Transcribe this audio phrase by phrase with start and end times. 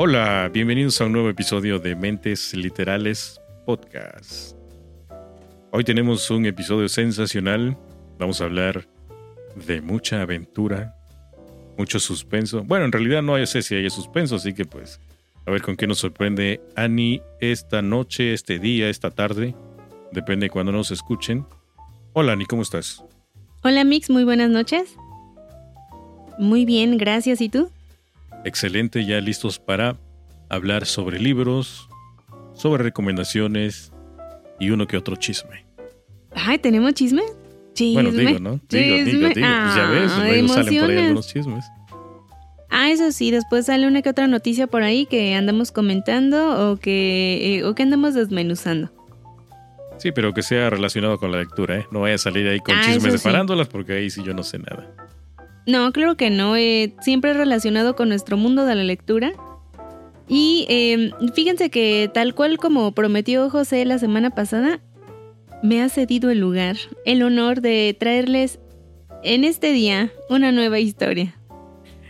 [0.00, 4.56] Hola, bienvenidos a un nuevo episodio de Mentes Literales Podcast.
[5.72, 7.76] Hoy tenemos un episodio sensacional.
[8.16, 8.86] Vamos a hablar
[9.66, 10.94] de mucha aventura,
[11.76, 12.62] mucho suspenso.
[12.62, 15.00] Bueno, en realidad no sé si hay suspenso, así que pues
[15.44, 19.56] a ver con qué nos sorprende Annie esta noche, este día, esta tarde.
[20.12, 21.44] Depende de cuando nos escuchen.
[22.12, 23.02] Hola Annie, ¿cómo estás?
[23.64, 24.94] Hola Mix, muy buenas noches.
[26.38, 27.40] Muy bien, gracias.
[27.40, 27.72] ¿Y tú?
[28.44, 29.96] Excelente, ya listos para
[30.48, 31.88] hablar sobre libros,
[32.54, 33.92] sobre recomendaciones
[34.58, 35.66] y uno que otro chisme.
[36.34, 37.22] Ay, ¿tenemos chisme?
[37.74, 38.02] Chisme.
[38.02, 38.60] Bueno, digo, ¿no?
[38.68, 39.30] Digo, digo, digo.
[39.32, 41.64] Pues ya ves, luego salen por ahí algunos chismes.
[42.70, 46.76] Ah, eso sí, después sale una que otra noticia por ahí que andamos comentando o
[46.76, 48.90] que, eh, o que andamos desmenuzando.
[49.96, 51.86] Sí, pero que sea relacionado con la lectura, ¿eh?
[51.90, 54.58] No vaya a salir ahí con ah, chismes de porque ahí sí yo no sé
[54.58, 55.07] nada.
[55.68, 56.56] No, claro que no.
[56.56, 59.32] Eh, siempre relacionado con nuestro mundo de la lectura.
[60.26, 64.80] Y em, fíjense que tal cual como prometió José la semana pasada,
[65.62, 68.60] me ha cedido el lugar, el honor de traerles
[69.22, 71.34] en este día una nueva historia.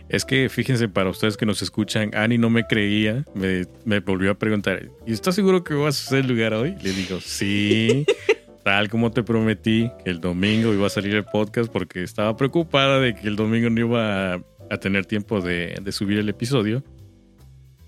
[0.09, 4.31] Es que fíjense, para ustedes que nos escuchan, Ani no me creía, me, me volvió
[4.31, 6.77] a preguntar, ¿y estás seguro que vas a hacer el lugar hoy?
[6.81, 8.07] Le digo, sí.
[8.69, 13.01] tal como te prometí, que el domingo iba a salir el podcast porque estaba preocupada
[13.01, 16.85] de que el domingo no iba a, tener tiempo de, subir el episodio.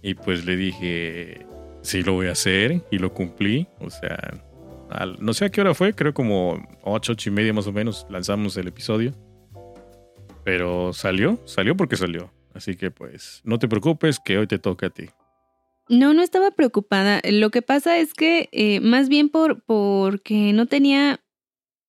[0.00, 1.44] Y pues le dije,
[1.82, 3.68] sí lo voy a hacer y lo cumplí.
[3.80, 4.42] O sea,
[5.18, 8.06] no sé a qué hora fue, creo como 8, 8 y media más o menos
[8.08, 9.12] lanzamos el episodio.
[10.44, 12.32] Pero salió, salió porque salió.
[12.54, 15.10] Así que pues no te preocupes que hoy te toca a ti.
[15.90, 17.20] No, no estaba preocupada.
[17.28, 21.20] Lo que pasa es que eh, más bien por porque no tenía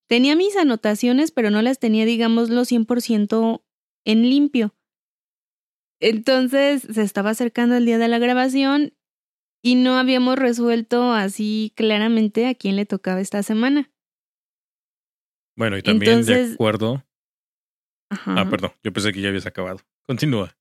[0.10, 3.64] tenía mis anotaciones, pero no las tenía, digámoslo, 100%
[4.04, 4.76] en limpio.
[6.02, 8.94] Entonces se estaba acercando el día de la grabación
[9.62, 13.92] y no habíamos resuelto así claramente a quién le tocaba esta semana.
[15.56, 17.06] Bueno, y también de acuerdo.
[18.10, 19.80] Ah, perdón, yo pensé que ya habías acabado.
[20.08, 20.58] Continúa.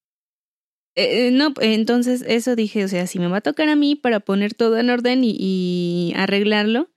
[1.01, 3.97] Eh, eh, no, entonces eso dije, o sea, si me va a tocar a mí
[3.97, 6.91] para poner todo en orden y, arreglarlo.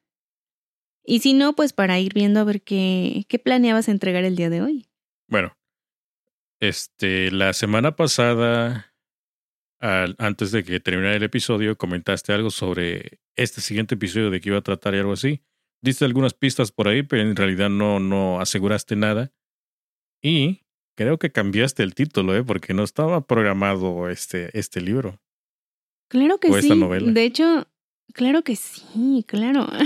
[1.05, 4.49] Y si no, pues para ir viendo a ver qué, qué planeabas entregar el día
[4.49, 4.87] de hoy.
[5.27, 5.55] Bueno,
[6.59, 8.93] este, la semana pasada,
[9.79, 14.57] antes de que terminara el episodio, comentaste algo sobre este siguiente episodio de que iba
[14.57, 15.41] a tratar y algo así.
[15.81, 19.33] Diste algunas pistas por ahí, pero en realidad no, no aseguraste nada.
[20.21, 20.62] Y
[20.95, 22.43] Creo que cambiaste el título, ¿eh?
[22.43, 25.19] Porque no estaba programado este, este libro.
[26.07, 26.69] Claro que sí.
[27.11, 27.67] De hecho,
[28.13, 29.67] claro que sí, claro.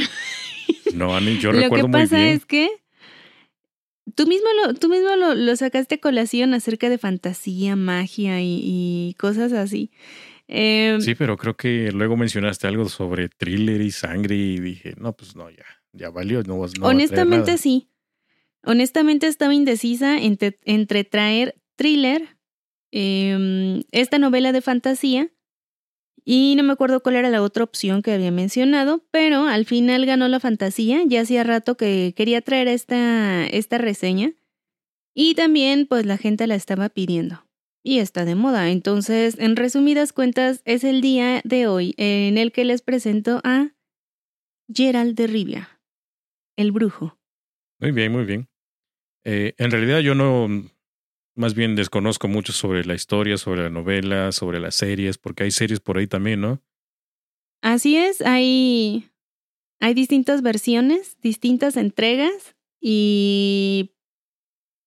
[0.93, 2.01] No, Ani, yo recuerdo muy bien.
[2.01, 2.69] Lo que pasa es que
[4.15, 9.15] tú mismo lo, tú mismo lo, lo, sacaste a colación acerca de fantasía, magia y,
[9.19, 9.91] cosas así.
[10.47, 15.13] Em, sí, pero creo que luego mencionaste algo sobre thriller y sangre y dije, no,
[15.13, 16.41] pues no, ya, ya valió.
[16.43, 17.89] No, no honestamente sí.
[18.63, 22.37] Honestamente estaba indecisa entre, traer thriller,
[22.91, 25.31] em, esta novela de fantasía,
[26.29, 30.05] y no me acuerdo cuál era la otra opción que había mencionado, pero al final
[30.05, 31.01] ganó la fantasía.
[31.05, 34.33] Ya hacía rato que quería traer esta, esta reseña.
[35.15, 37.47] Y también, pues la gente la estaba pidiendo.
[37.81, 38.71] Y está de moda.
[38.71, 43.71] Entonces, en resumidas cuentas, es el día de hoy en el que les presento a
[44.67, 45.79] Gerald de Rivia,
[46.57, 47.17] el brujo.
[47.79, 48.49] Muy bien, muy bien.
[49.23, 50.47] Eh, en realidad yo no,
[51.35, 55.51] más bien desconozco mucho sobre la historia, sobre la novela, sobre las series, porque hay
[55.51, 56.61] series por ahí también, ¿no?
[57.61, 59.09] Así es, hay,
[59.79, 63.91] hay distintas versiones, distintas entregas y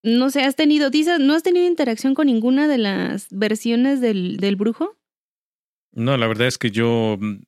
[0.03, 4.39] no sé, ¿has tenido, dices, no has tenido interacción con ninguna de las versiones del,
[4.39, 4.97] del brujo?
[5.93, 7.43] No, la verdad es que yo mm,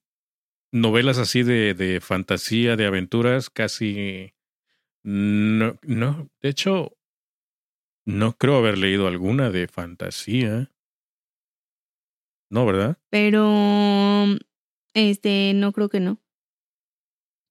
[0.73, 4.35] novelas así de, de fantasía, de aventuras, casi
[5.03, 6.97] no, no, de hecho,
[8.05, 10.71] no creo haber leído alguna de fantasía.
[12.51, 12.99] No, ¿verdad?
[13.11, 14.27] Pero,
[14.95, 16.21] este, no creo que no.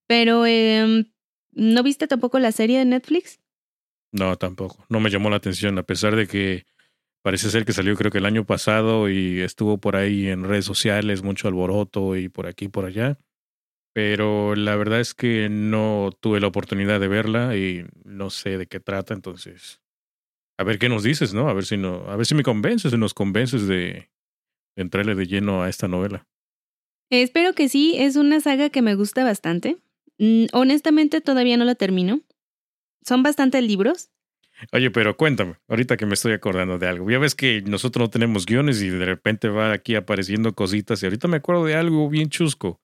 [0.08, 1.06] Pero, eh,
[1.52, 3.40] ¿no viste tampoco la serie de Netflix?
[4.12, 4.86] No, tampoco.
[4.90, 6.66] No me llamó la atención, a pesar de que
[7.24, 10.66] parece ser que salió creo que el año pasado y estuvo por ahí en redes
[10.66, 13.18] sociales, mucho alboroto y por aquí y por allá.
[13.94, 18.68] Pero la verdad es que no tuve la oportunidad de verla y no sé de
[18.68, 19.82] qué trata, entonces
[20.58, 21.50] a ver qué nos dices, ¿no?
[21.50, 24.12] A ver si no, a ver si me convences, si nos convences de,
[24.76, 26.28] entrarle de lleno a esta novela.
[27.10, 29.78] Espero que sí, es una saga que me gusta bastante.
[30.18, 32.22] Mm, honestamente todavía no la termino.
[33.06, 34.10] Son bastantes libros.
[34.72, 37.10] Oye, pero cuéntame, ahorita que me estoy acordando de algo.
[37.10, 41.08] Ya ves que nosotros no tenemos guiones y de repente va aquí apareciendo cositas y
[41.08, 42.80] ahorita me acuerdo de algo bien chusco.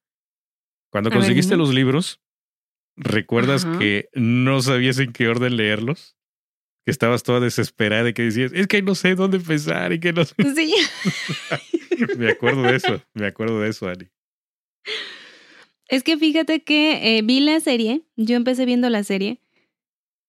[0.90, 2.22] Cuando conseguiste los libros,
[2.96, 6.18] ¿recuerdas que no sabías en qué orden leerlos?
[6.86, 10.14] Que estabas toda desesperada y que decías, es que no sé dónde empezar y que
[10.14, 10.36] no sé.
[10.56, 10.74] Sí.
[12.18, 14.08] me acuerdo de eso, me acuerdo de eso, Ani.
[15.90, 19.42] Es que fíjate que eh, vi la serie, yo empecé viendo la serie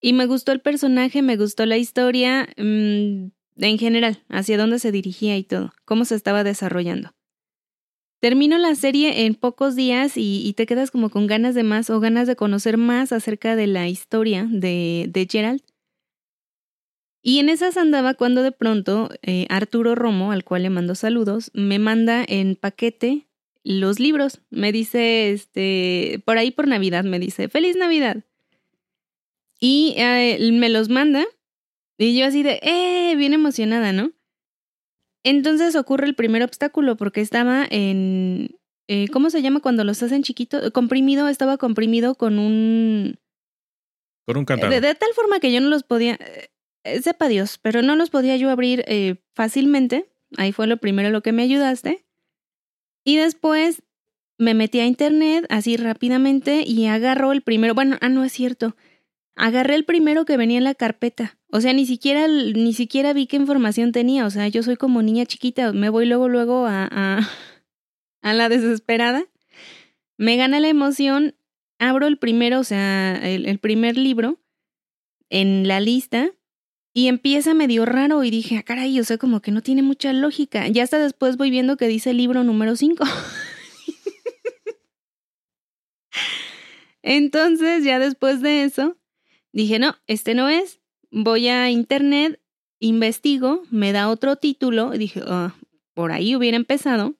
[0.00, 4.92] y me gustó el personaje, me gustó la historia mm, en general, hacia dónde se
[4.92, 7.14] dirigía y todo, cómo se estaba desarrollando.
[8.20, 12.00] Termino la serie en pocos días y, te quedas como con ganas de más o
[12.00, 15.62] ganas de conocer más acerca de la historia de, de Gerald.
[17.22, 21.50] Y en esas andaba cuando de pronto eh, Arturo Romo, al cual le mando saludos,
[21.52, 23.28] me manda en paquete
[23.62, 24.40] los libros.
[24.50, 28.24] Me dice, este, por ahí por Navidad, me dice, feliz Navidad.
[29.60, 31.26] Y eh, me los manda
[31.98, 34.12] y yo así de, eh, bien emocionada, ¿no?
[35.24, 38.56] Entonces ocurre el primer obstáculo porque estaba en,
[38.88, 40.70] eh, ¿cómo se llama cuando los hacen chiquitos?
[40.70, 43.18] Comprimido, estaba comprimido con un...
[44.26, 44.70] Con un cantado.
[44.70, 46.18] De, tal forma que yo no los podía,
[46.84, 50.10] eh, sepa Dios, pero no los podía yo abrir eh, fácilmente.
[50.36, 52.04] Ahí fue lo primero lo que me ayudaste.
[53.04, 53.82] Y después
[54.38, 58.76] me metí a internet así rápidamente y agarró el primero, bueno, ah, no es cierto.
[59.34, 61.37] Agarré el primero que venía en la carpeta.
[61.50, 64.26] O sea, ni siquiera, ni siquiera vi qué información tenía.
[64.26, 65.72] O sea, yo soy como niña chiquita.
[65.72, 66.84] Me voy luego, luego a,
[68.22, 69.24] a, la desesperada.
[70.16, 71.34] Me gana la emoción.
[71.78, 74.40] Abro el primero, o sea, el, el primer libro
[75.30, 76.32] en la lista
[76.92, 80.12] y empieza medio raro y dije, ah, caray, o sea, como que no tiene mucha
[80.12, 80.66] lógica.
[80.66, 83.04] Ya hasta después voy viendo que dice libro número 5.
[87.02, 88.98] Entonces, ya después de eso,
[89.52, 90.80] Dije, no, este no es.
[91.10, 92.40] Voy a internet,
[92.80, 94.90] investigo, me da otro título.
[94.90, 95.54] Dije, ah,
[95.94, 97.14] por ahí hubiera empezado.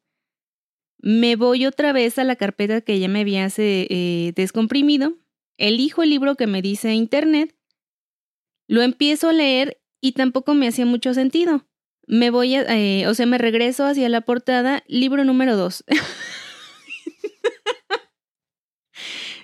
[1.00, 5.14] Me voy otra vez a la carpeta que ya me había eh, descomprimido.
[5.56, 7.54] Elijo el libro que me dice internet.
[8.68, 11.66] Lo empiezo a leer y tampoco me hacía mucho sentido.
[12.06, 15.84] Me voy a, eh, o sea, me regreso hacia la portada, libro número 2.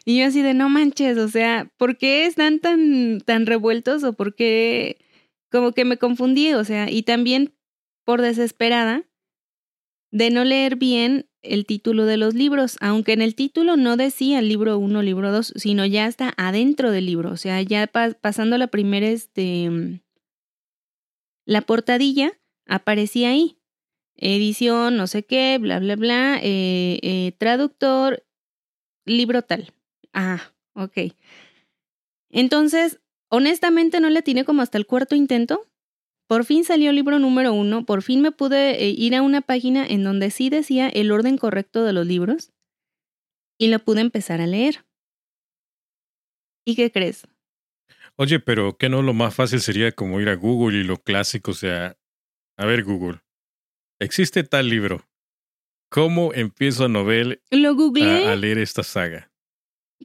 [0.05, 4.13] Y yo así de no manches, o sea, ¿por qué están tan, tan revueltos o
[4.13, 4.99] por qué
[5.51, 6.53] como que me confundí?
[6.53, 7.55] O sea, y también
[8.05, 9.05] por desesperada
[10.11, 14.41] de no leer bien el título de los libros, aunque en el título no decía
[14.43, 18.69] libro 1, libro 2, sino ya está adentro del libro, o sea, ya pasando la
[18.69, 20.01] primera, este,
[21.45, 22.33] la portadilla,
[22.67, 23.59] aparecía ahí,
[24.17, 28.25] edición, no sé qué, bla, bla, bla, eh, eh, traductor,
[29.05, 29.74] libro tal.
[30.15, 31.13] Ah, ok.
[32.31, 35.67] Entonces, honestamente no le tiene como hasta el cuarto intento.
[36.27, 39.43] Por fin salió el libro número uno, por fin me pude eh, ir a una
[39.43, 42.53] página en donde sí decía el orden correcto de los libros
[43.59, 44.87] y lo pude empezar a leer.
[46.65, 47.27] ¿Y qué crees?
[48.17, 51.51] Oye, pero ¿qué no lo más fácil sería como ir a Google y lo clásico,
[51.51, 51.99] o sea,
[52.57, 53.21] a ver Google,
[54.01, 55.07] existe tal libro.
[55.91, 59.31] ¿Cómo empiezo a novel lo a leer esta saga?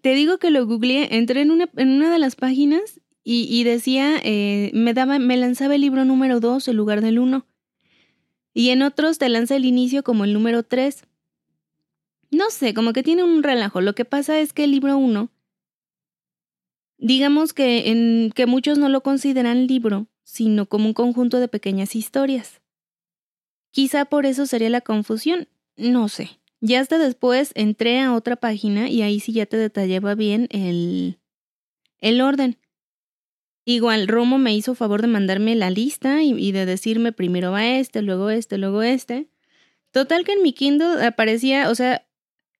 [0.01, 3.01] Te digo que lo googleé, entré en una, en una de las páginas
[3.31, 7.45] y, decía, eh, me daba, me lanzaba el libro número 2 en lugar del 1.
[8.55, 11.03] Y en otros te lanza el inicio como el número 3.
[12.31, 13.81] No sé, como que tiene un relajo.
[13.81, 15.29] Lo que pasa es que el libro 1,
[16.97, 21.95] digamos que, en, que muchos no lo consideran libro, sino como un conjunto de pequeñas
[21.95, 22.61] historias.
[23.71, 26.39] Quizá por eso sería la confusión, no sé.
[26.61, 31.19] Ya hasta después entré a otra página y ahí sí ya te detallaba bien el,
[31.99, 32.57] el orden.
[33.65, 38.01] Igual, Romo me hizo favor de mandarme la lista y, de decirme primero va este,
[38.01, 39.29] luego este, luego este.
[39.91, 42.07] Total que en mi Kindle aparecía, o sea,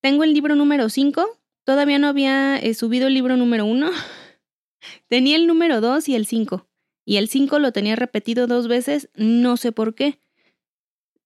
[0.02, 1.26] tengo el libro número 5,
[1.64, 3.90] todavía no había eh, subido el libro número 1.
[5.08, 6.68] tenía el número 2 y el 5.
[7.06, 10.20] Y el 5 lo tenía repetido dos veces, no sé por qué.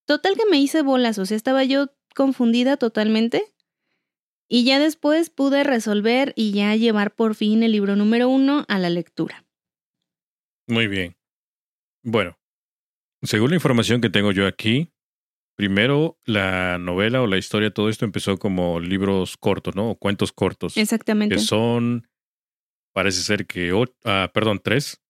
[0.05, 3.43] Total que me hice bolas, o sea, estaba yo confundida totalmente.
[4.49, 8.77] Y ya después pude resolver y ya llevar por fin el libro número uno a
[8.77, 9.45] la lectura.
[10.67, 11.15] Muy bien.
[12.03, 12.37] Bueno,
[13.21, 14.91] según la información que tengo yo aquí,
[15.55, 19.91] primero la novela o la historia, todo esto empezó como libros cortos, ¿no?
[19.91, 20.77] O cuentos cortos.
[20.77, 21.35] Exactamente.
[21.35, 22.07] Que son,
[22.93, 25.01] parece ser que, o- ah, perdón, tres.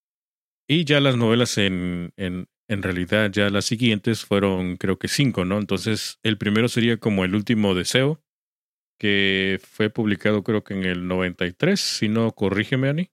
[0.67, 5.45] Y ya las novelas en, en, en realidad, ya las siguientes fueron creo que cinco,
[5.45, 5.57] ¿no?
[5.59, 8.21] Entonces, el primero sería como El último deseo,
[8.99, 13.09] que fue publicado creo que en el 93, si no, corrígeme, Ani.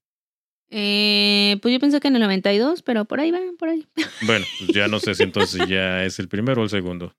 [0.71, 3.87] Eh, pues yo pensé que en el 92, pero por ahí va, por ahí.
[4.27, 7.17] Bueno, pues ya no sé si entonces ya es el primero o el segundo.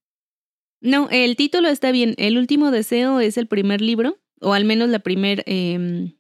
[0.80, 2.16] No, el título está bien.
[2.18, 5.44] El último deseo es el primer libro, o al menos la primer...
[5.46, 6.14] em,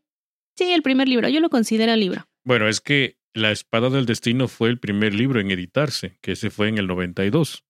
[0.55, 1.29] sí, el primer libro.
[1.29, 2.27] Yo lo considero libro.
[2.43, 6.49] Bueno, es que La Espada del Destino fue el primer libro en editarse, que ese
[6.49, 7.63] fue en el 92.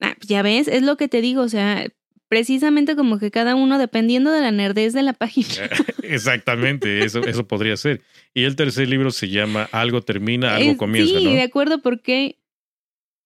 [0.00, 1.86] Ah, pues ya ves, es lo que te digo, o sea,
[2.28, 5.48] precisamente como que cada uno, dependiendo de la nerdez de la página.
[6.02, 8.02] Exactamente, eso, eso podría ser.
[8.34, 11.30] Y el tercer libro se llama Algo termina, algo Es- comienza, sí, ¿no?
[11.32, 12.38] de acuerdo, porque...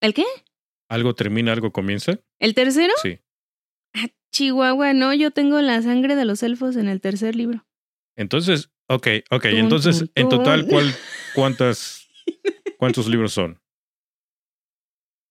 [0.00, 0.25] ¿El qué?
[0.88, 2.18] Algo termina, algo comienza.
[2.38, 2.92] ¿El tercero?
[3.02, 3.21] Sí.
[4.33, 7.64] Chihuahua, no, yo tengo la sangre de los elfos en el tercer libro.
[8.16, 9.44] Entonces, ok, ok.
[9.47, 10.66] Entonces, en total.
[10.66, 10.92] ¿cuál,
[11.34, 12.08] cuántas,
[12.78, 13.60] ¿cuántos libros son?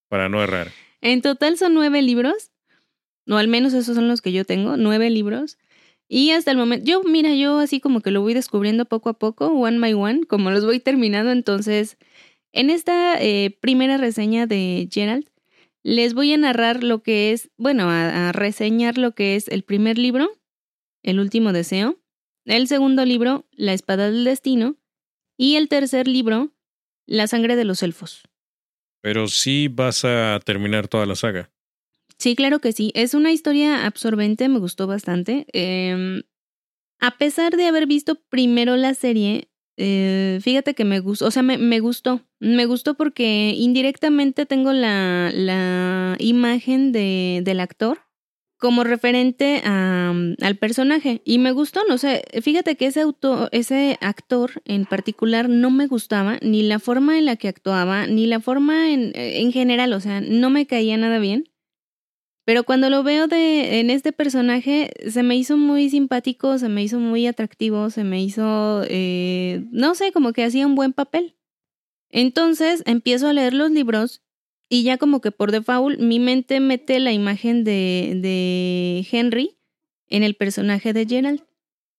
[0.09, 0.71] Para no errar.
[1.01, 2.51] En total son nueve libros,
[3.27, 5.57] o al menos esos son los que yo tengo, nueve libros.
[6.07, 9.17] Y hasta el momento, yo, mira, yo así como que lo voy descubriendo poco a
[9.17, 11.31] poco, one by one, como los voy terminando.
[11.31, 11.97] Entonces,
[12.51, 15.27] en esta eh, primera reseña de Gerald,
[15.81, 19.63] les voy a narrar lo que es, bueno, a, a reseñar lo que es el
[19.63, 20.29] primer libro,
[21.01, 21.99] El último deseo,
[22.45, 24.75] el segundo libro, La espada del destino,
[25.37, 26.53] y el tercer libro,
[27.05, 28.23] La sangre de los elfos.
[29.01, 31.51] Pero sí vas a terminar toda la saga.
[32.17, 32.91] Sí, claro que sí.
[32.95, 35.45] Es una historia absorbente, me gustó bastante.
[35.51, 36.23] Eh,
[37.01, 41.43] a pesar de haber visto primero la serie, eh, fíjate que me gustó, o sea,
[41.43, 42.21] me, me gustó.
[42.39, 48.02] Me gustó porque indirectamente tengo la, la imagen de, del actor
[48.63, 51.21] como referente al personaje.
[51.25, 55.85] Y me gustó, no sé, fíjate que ese, auto, ese actor en particular no me
[55.85, 59.99] gustaba, ni la forma en la que actuaba, ni la forma en, en general, o
[59.99, 61.49] sea, no me caía nada bien.
[62.45, 66.83] Pero cuando lo veo de, en este personaje, se me hizo muy simpático, se me
[66.83, 71.35] hizo muy atractivo, se me hizo, eh, no sé, como que hacía un buen papel.
[72.11, 74.21] Entonces empiezo a leer los libros
[74.69, 79.57] y ya como que por default mi mente mete la imagen de, de Henry
[80.07, 81.43] en el personaje de Gerald.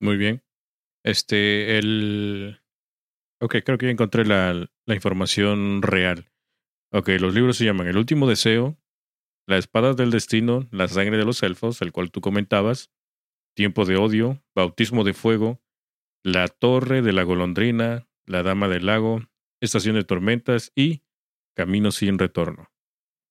[0.01, 0.43] Muy bien.
[1.05, 2.61] Este, el...
[3.41, 6.31] Ok, creo que ya encontré la, la información real.
[6.93, 8.79] Ok, los libros se llaman El último deseo,
[9.47, 12.91] La espada del destino, La sangre de los elfos, el cual tú comentabas,
[13.55, 15.61] Tiempo de odio, Bautismo de fuego,
[16.23, 19.23] La torre de la golondrina, La dama del lago,
[19.61, 21.03] Estación de tormentas y
[21.55, 22.71] Camino sin retorno.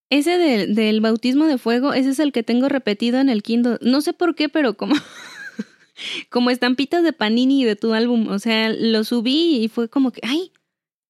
[0.10, 3.78] Ese del, del bautismo de fuego, ese es el que tengo repetido en el Kindle.
[3.82, 4.96] No sé por qué, pero como,
[6.30, 8.28] como estampitas de Panini de tu álbum.
[8.30, 10.52] O sea, lo subí y fue como que, ay,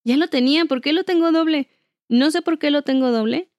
[0.03, 1.70] ya lo tenía, ¿por qué lo tengo doble?
[2.10, 3.50] No sé por qué lo tengo doble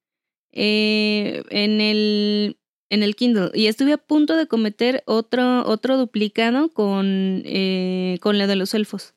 [0.51, 2.57] eh, en, el,
[2.89, 3.51] en el Kindle.
[3.53, 8.73] Y estuve a punto de cometer otro, otro duplicado con, eh, con la de los
[8.73, 9.15] elfos.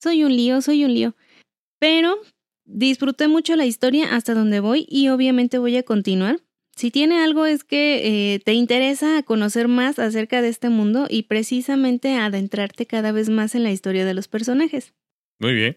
[0.00, 1.16] Soy un lío, soy un lío.
[1.80, 2.18] Pero
[2.68, 6.40] disfruté mucho la historia hasta donde voy y obviamente voy a continuar.
[6.76, 11.24] Si tiene algo es que eh, te interesa conocer más acerca de este mundo y
[11.24, 14.94] precisamente adentrarte cada vez más en la historia de los personajes.
[15.40, 15.76] Muy bien.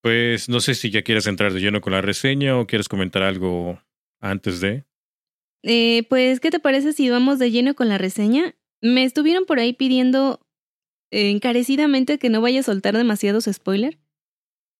[0.00, 3.22] Pues no sé si ya quieres entrar de lleno con la reseña o quieres comentar
[3.22, 3.82] algo
[4.20, 4.84] antes de.
[5.62, 8.54] Eh, pues, ¿qué te parece si vamos de lleno con la reseña?
[8.80, 10.40] Me estuvieron por ahí pidiendo
[11.10, 13.98] eh, encarecidamente que no vaya a soltar demasiados spoilers.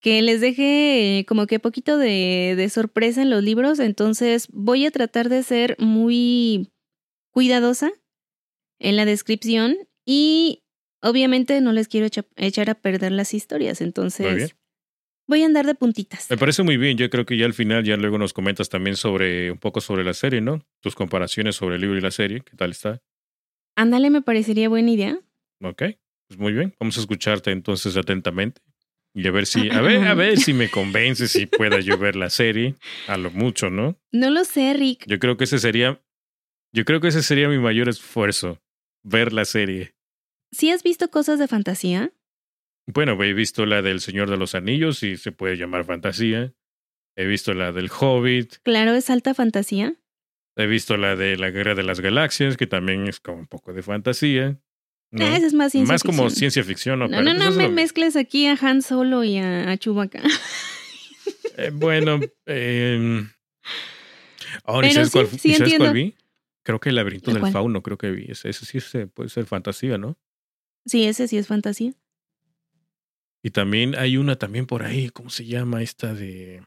[0.07, 3.81] Que les deje eh, como que poquito de, de sorpresa en los libros.
[3.81, 6.71] Entonces voy a tratar de ser muy
[7.33, 7.91] cuidadosa
[8.79, 9.77] en la descripción.
[10.05, 10.63] Y
[11.03, 13.81] obviamente no les quiero echa- echar a perder las historias.
[13.81, 14.55] Entonces
[15.27, 16.31] voy a andar de puntitas.
[16.31, 16.97] Me parece muy bien.
[16.97, 20.05] Yo creo que ya al final, ya luego nos comentas también sobre un poco sobre
[20.05, 20.65] la serie, ¿no?
[20.83, 22.43] Tus comparaciones sobre el libro y la serie.
[22.49, 23.03] ¿Qué tal está?
[23.75, 25.19] Ándale, me parecería buena idea.
[25.65, 25.83] Ok.
[26.29, 26.77] Pues muy bien.
[26.79, 28.63] Vamos a escucharte entonces atentamente.
[29.17, 32.17] Y a ver si, a ver, a ver si me convences si pueda yo ver
[32.17, 32.75] la serie.
[33.09, 33.99] A lo mucho, ¿no?
[34.13, 35.05] No lo sé, Rick.
[35.07, 36.03] Yo creo que ese sería,
[36.71, 38.61] yo creo que ese sería mi mayor esfuerzo.
[39.03, 39.95] Ver la serie.
[40.53, 42.13] ¿Sí has visto cosas de fantasía?
[42.87, 46.53] Bueno, he visto la del Señor de los Anillos, y se puede llamar fantasía.
[47.17, 48.57] He visto la del Hobbit.
[48.65, 49.95] Claro, es alta fantasía.
[50.57, 53.73] He visto la de la Guerra de las Galaxias, que también es como un poco
[53.73, 54.61] de fantasía.
[55.17, 55.27] ¿No?
[55.27, 57.09] Ah, es más ciencia Más como ciencia ficción, ¿no?
[57.09, 60.23] No, no, pues no me lo- mezcles aquí a Han Solo y a, a Chewbacca.
[61.59, 63.25] Eh, bueno, eh,
[64.65, 65.93] Oh, ¿y Pero sabes, sí, cuál, sí y sabes cuál entiendo.
[65.93, 66.15] vi?
[66.63, 67.53] Creo que el laberinto del ¿Cuál?
[67.53, 68.27] fauno, creo que vi.
[68.31, 70.19] Ese, ese sí se- puede ser fantasía, ¿no?
[70.85, 71.95] Sí, ese sí es fantasía.
[73.43, 76.63] Y también hay una también por ahí, ¿cómo se llama esta de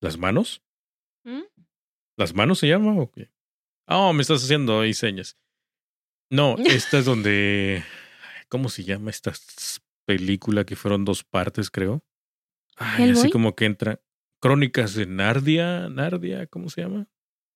[0.00, 0.62] las manos?
[1.24, 1.42] ¿Mm?
[2.16, 3.30] ¿Las manos se llama o qué?
[3.88, 5.36] Oh, me estás haciendo ahí señas.
[6.30, 7.84] No, esta es donde
[8.48, 9.32] ¿cómo se llama esta
[10.06, 12.02] película que fueron dos partes, creo?
[12.76, 14.00] Ay, así como que entra
[14.40, 17.06] Crónicas de Nardia, Nardia, ¿cómo se llama?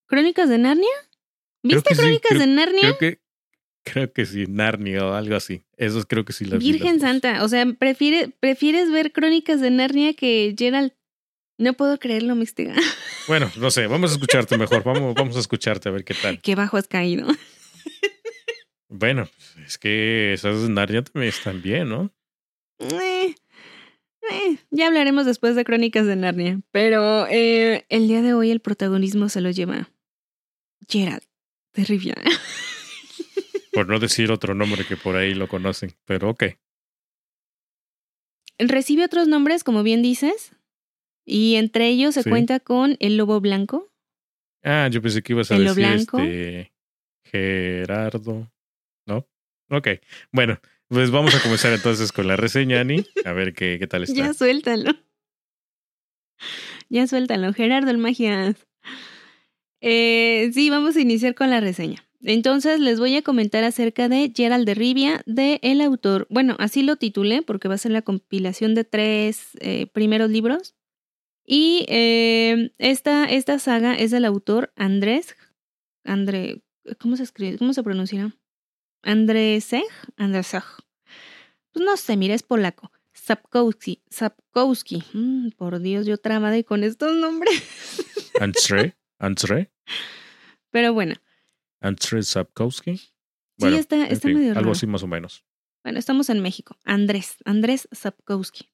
[0.07, 0.89] ¿Crónicas de Narnia?
[1.63, 2.81] ¿Viste sí, Crónicas creo- de Narnia?
[2.81, 3.21] Creo que
[3.85, 5.65] creo que sí, Narnia o algo así.
[5.77, 7.01] Esos creo que sí las vi las Virgen.
[7.01, 10.93] Santa, o sea, prefiere, prefieres ver Crónicas de Narnia que Gerald.
[11.59, 12.75] No puedo creerlo, Mixtega.
[13.27, 14.85] Bueno, no sé, vamos a escucharte mejor.
[14.85, 16.41] Vamos, vamos a escucharte a ver qué tal.
[16.41, 17.27] Qué bajo has caído.
[18.89, 19.29] Bueno,
[19.67, 22.11] es que esas de Narnia también están bien, ¿no?
[22.79, 23.35] Eh,
[24.31, 28.61] eh, ya hablaremos después de Crónicas de Narnia, pero eh, el día de hoy el
[28.61, 29.91] protagonismo se lo lleva
[30.89, 31.23] Gerald
[31.75, 32.15] de Rivia.
[33.73, 36.45] Por no decir otro nombre que por ahí lo conocen, pero ok.
[38.59, 40.53] Recibe otros nombres, como bien dices,
[41.25, 42.31] y entre ellos se Sí.
[42.31, 43.89] cuenta con el lobo blanco,
[44.65, 46.73] Ah, yo pensé que ibas a ¿Pelo decir este
[47.23, 48.51] Gerardo.
[49.71, 49.89] Ok.
[50.33, 53.05] Bueno, pues vamos a comenzar entonces con la reseña, Ani.
[53.25, 54.15] A ver qué, qué tal está.
[54.15, 54.93] Ya suéltalo.
[56.89, 58.57] Ya suéltalo, Gerardo el Magias.
[59.81, 62.05] Eh, sí, vamos a iniciar con la reseña.
[62.23, 66.27] Entonces les voy a comentar acerca de Gerald de Rivia, de el autor.
[66.31, 70.75] Bueno, así lo titulé porque va a ser la compilación de tres eh, primeros libros.
[71.45, 75.37] Y eh, esta, esta saga es del autor Andrés.
[76.05, 76.63] André,
[76.99, 77.59] ¿cómo se escribe?
[77.59, 78.35] ¿Cómo se pronunciará?
[79.03, 79.85] Andrzej,
[80.17, 80.63] Andrzej.
[81.73, 82.91] Pues no sé, mira, es polaco.
[83.13, 85.03] Sapkowski, Sapkowski.
[85.13, 87.63] Mm, por Dios, yo trabade con estos nombres.
[88.41, 89.71] Andre, Andre,
[90.71, 91.15] Pero bueno,
[91.81, 93.01] Andre Sapkowski.
[93.59, 94.73] Bueno, sí, está, está fin, medio algo raro.
[94.73, 95.45] así más o menos.
[95.83, 96.77] Bueno, estamos en México.
[96.85, 98.71] Andrés, Andrés Sapkowski.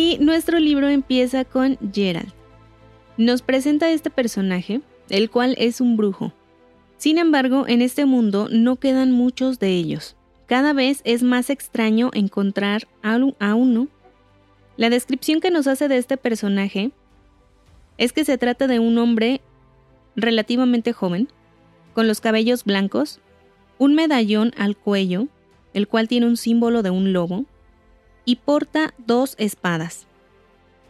[0.00, 2.32] Y nuestro libro empieza con Gerald.
[3.16, 6.32] Nos presenta este personaje, el cual es un brujo.
[6.98, 10.14] Sin embargo, en este mundo no quedan muchos de ellos.
[10.46, 13.16] Cada vez es más extraño encontrar a
[13.56, 13.88] uno.
[14.76, 16.92] La descripción que nos hace de este personaje
[17.96, 19.40] es que se trata de un hombre
[20.14, 21.26] relativamente joven,
[21.92, 23.18] con los cabellos blancos,
[23.78, 25.26] un medallón al cuello,
[25.74, 27.46] el cual tiene un símbolo de un lobo,
[28.28, 30.06] y porta dos espadas.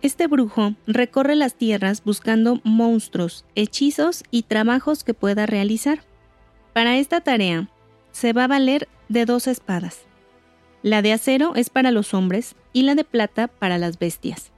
[0.02, 6.00] Este brujo recorre las tierras buscando monstruos, hechizos y trabajos que pueda realizar.
[6.72, 7.70] Para esta tarea,
[8.10, 10.00] se va a valer de dos espadas.
[10.82, 14.50] La de acero es para los hombres y la de plata para las bestias.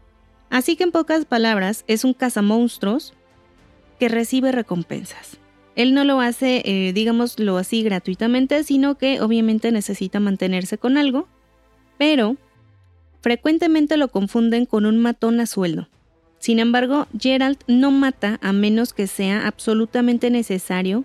[0.48, 3.12] Así que en pocas palabras, es un cazamonstruos
[3.98, 5.36] que recibe recompensas.
[5.76, 11.28] Él no lo hace, eh, digámoslo así, gratuitamente, sino que obviamente necesita mantenerse con algo,
[11.98, 12.38] pero
[13.20, 15.88] frecuentemente lo confunden con un matón a sueldo.
[16.38, 21.04] Sin embargo, Gerald no mata a menos que sea absolutamente necesario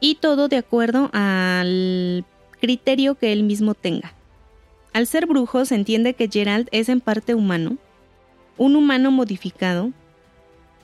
[0.00, 2.24] y todo de acuerdo al
[2.60, 4.12] criterio que él mismo tenga.
[4.92, 7.76] Al ser brujo se entiende que Gerald es en parte humano,
[8.56, 9.92] un humano modificado,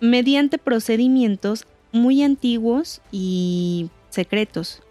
[0.00, 4.82] mediante procedimientos muy antiguos y secretos.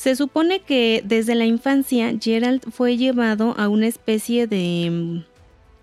[0.00, 4.88] Se supone que desde la infancia Gerald fue llevado a una especie de...
[4.90, 5.24] mm,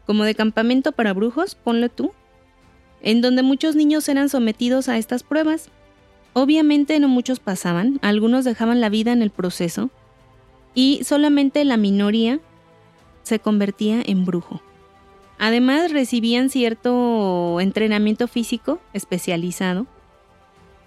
[0.07, 2.13] como de campamento para brujos, ponlo tú,
[3.03, 5.69] en donde muchos niños eran sometidos a estas pruebas.
[6.33, 9.91] Obviamente no muchos pasaban, algunos dejaban la vida en el proceso
[10.73, 12.39] y solamente la minoría
[13.21, 14.63] se convertía en brujo.
[15.37, 19.85] Además recibían cierto entrenamiento físico especializado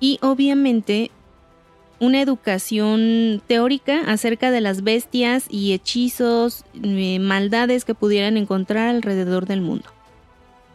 [0.01, 1.13] y obviamente
[2.01, 9.47] una educación teórica acerca de las bestias y hechizos, eh, maldades que pudieran encontrar alrededor
[9.47, 9.91] del mundo.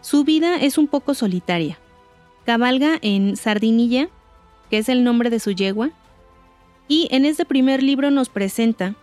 [0.01, 1.79] Su vida es un poco solitaria.
[2.45, 4.07] Cabalga en Sardinilla,
[4.69, 5.89] que es el nombre de su yegua,
[6.88, 8.95] y en este primer libro nos presenta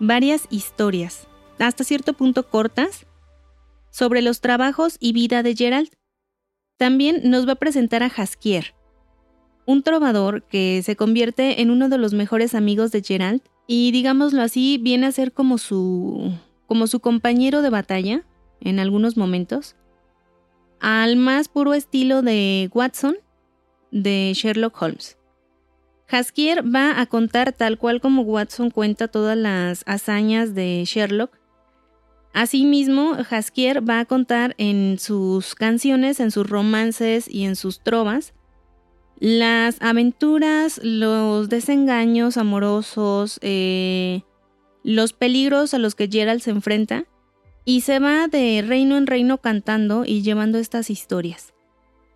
[0.00, 1.28] varias historias,
[1.60, 3.06] hasta cierto punto cortas,
[3.90, 5.90] sobre los trabajos y vida de Gerald.
[6.76, 8.74] También nos va a presentar a Jaskier,
[9.66, 14.42] un trovador que se convierte en uno de los mejores amigos de Gerald y digámoslo
[14.42, 16.32] así, viene a ser como su
[16.66, 18.24] como su compañero de batalla
[18.60, 19.76] en algunos momentos,
[20.80, 23.16] al más puro estilo de Watson
[23.90, 25.16] de Sherlock Holmes.
[26.08, 31.36] Haskier va a contar tal cual como Watson cuenta todas las hazañas de Sherlock.
[32.32, 38.34] Asimismo, Haskier va a contar en sus canciones, en sus romances y en sus trovas
[39.18, 44.22] las aventuras, los desengaños amorosos, eh,
[44.82, 47.06] los peligros a los que Gerald se enfrenta
[47.64, 51.54] y se va de reino en reino cantando y llevando estas historias.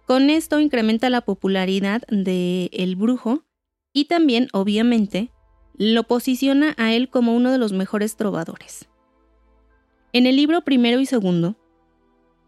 [0.06, 3.44] Con esto incrementa la popularidad de El Brujo
[3.92, 5.32] y también, obviamente,
[5.76, 8.88] lo posiciona a él como uno de los mejores trovadores.
[10.12, 11.56] En el libro primero y segundo,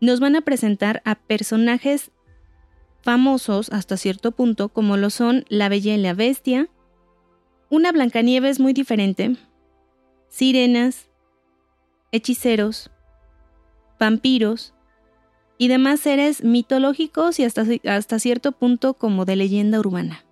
[0.00, 2.10] nos van a presentar a personajes
[3.02, 6.68] famosos hasta cierto punto, como lo son La Bella y la Bestia,
[7.68, 9.36] una Blancanieves muy diferente,
[10.28, 11.08] sirenas,
[12.12, 12.90] hechiceros,
[13.98, 14.74] vampiros
[15.58, 20.24] y demás seres mitológicos y hasta, hasta cierto punto como de leyenda urbana.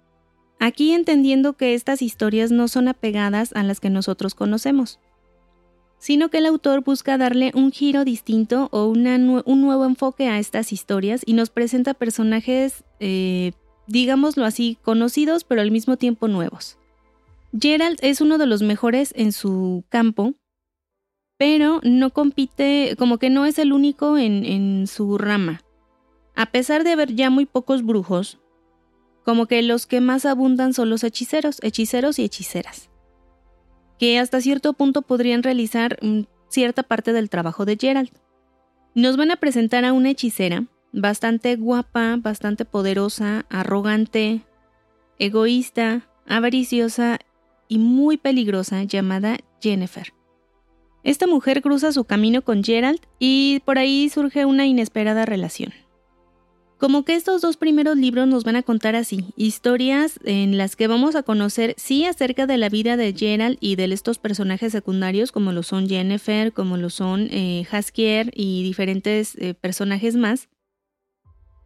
[0.59, 5.01] Aquí entendiendo que estas historias no son apegadas a las que nosotros conocemos,
[6.01, 9.03] sino que el autor busca darle un giro distinto o un
[9.61, 13.53] nuevo enfoque a estas historias y nos presenta personajes, eh,
[13.87, 16.79] digámoslo así, conocidos pero al mismo tiempo nuevos.
[17.59, 20.35] Gerald es uno de los mejores en su campo,
[21.37, 25.63] pero no compite, como que no es el único en, en su rama.
[26.35, 28.39] A pesar de haber ya muy pocos brujos,
[29.25, 32.89] como que los que más abundan son los hechiceros, hechiceros y hechiceras,
[34.01, 38.11] que hasta cierto punto podrían realizar mm, cierta parte del trabajo de Gerald.
[38.95, 44.41] Nos van a presentar a una hechicera bastante guapa, bastante poderosa, arrogante,
[45.19, 47.19] egoísta, avariciosa
[47.69, 50.15] y muy peligrosa llamada Jennifer.
[51.05, 55.75] Esta mujer cruza su camino con Gerald y por ahí surge una inesperada relación.
[56.81, 60.87] Como que estos dos primeros libros nos van a contar así, historias en las que
[60.87, 65.31] vamos a conocer sí acerca de la vida de Gerald y de estos personajes secundarios
[65.31, 70.49] como lo son Jennifer, como lo son eh, Haskier y diferentes eh, personajes más.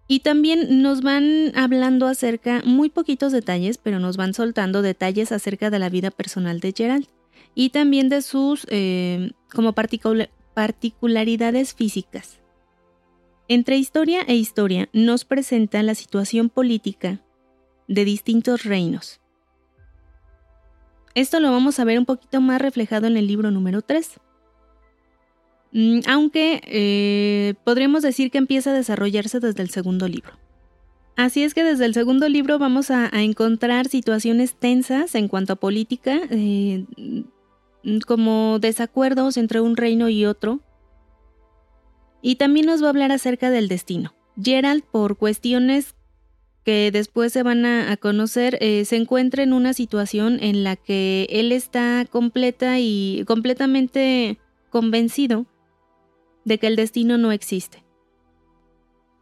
[0.08, 5.70] Y también nos van hablando acerca, muy poquitos detalles, pero nos van soltando detalles acerca
[5.70, 7.06] de la vida personal de Gerald
[7.54, 12.40] y también de sus eh, como particularidades físicas.
[13.46, 17.20] Entre historia e historia nos presenta la situación política
[17.88, 19.20] de distintos reinos.
[21.14, 24.18] Esto lo vamos a ver un poquito más reflejado en el libro número 3.
[25.72, 30.32] Mm, aunque eh, podríamos decir que empieza a desarrollarse desde el segundo libro.
[31.16, 35.56] Así es que desde el segundo libro vamos a, encontrar situaciones tensas en cuanto a
[35.56, 36.84] política, eh,
[38.06, 40.60] como desacuerdos entre un reino y otro,
[42.24, 44.14] y también nos va a hablar acerca del destino.
[44.42, 45.94] Gerald, por cuestiones
[46.64, 51.26] que después se van a, conocer, eh, se encuentra en una situación en la que
[51.28, 54.38] él está completa y completamente
[54.70, 55.44] convencido
[56.46, 57.84] de que el destino no existe.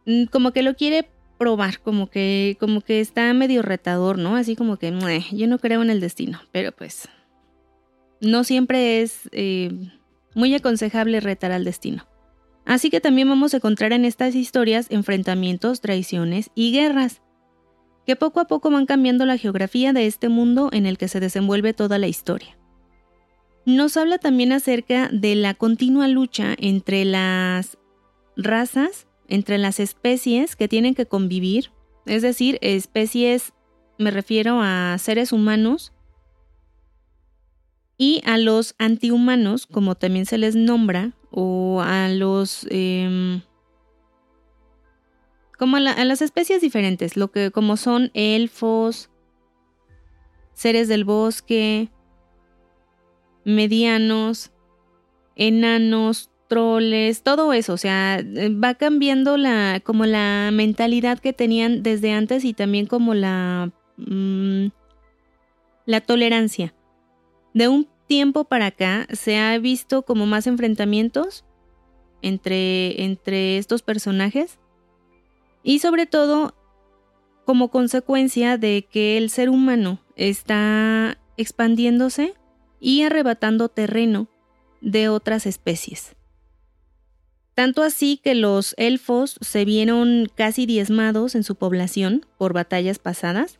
[0.05, 4.37] Mm, como que lo quiere probar, como que, como que está medio retador, ¿no?
[4.37, 4.93] Así como que
[5.33, 7.09] yo no creo en el destino, pero pues
[8.21, 9.91] no siempre es eh,
[10.35, 12.07] muy aconsejable retar al destino.
[12.65, 17.21] Así que también vamos a encontrar en estas historias enfrentamientos, traiciones y guerras,
[18.05, 21.19] que poco a poco van cambiando la geografía de este mundo en el que se
[21.19, 22.57] desenvuelve toda la historia.
[23.65, 27.77] Nos habla también acerca de la continua lucha entre las
[28.35, 31.71] razas, entre las especies que tienen que convivir,
[32.05, 33.53] es decir, especies,
[33.97, 35.93] me refiero a seres humanos,
[37.97, 42.67] y a los antihumanos, como también se les nombra, o a los...
[42.69, 43.41] Em,
[45.57, 49.09] como a, las especies diferentes, lo que como son elfos,
[50.53, 51.89] seres del bosque,
[53.45, 54.51] medianos,
[55.35, 58.21] enanos, troles, todo eso, o sea,
[58.63, 64.67] va cambiando la como la mentalidad que tenían desde antes y también como la mm,
[65.85, 66.73] la tolerancia.
[67.53, 71.45] De un tiempo para acá se ha visto como más enfrentamientos
[72.21, 74.59] entre, entre estos personajes
[75.63, 76.55] y sobre todo
[77.45, 82.33] como consecuencia de que el ser humano está expandiéndose
[82.79, 84.27] y arrebatando terreno
[84.81, 86.15] de otras especies.
[87.55, 93.59] Tanto así que los elfos se vieron casi diezmados en su población por batallas pasadas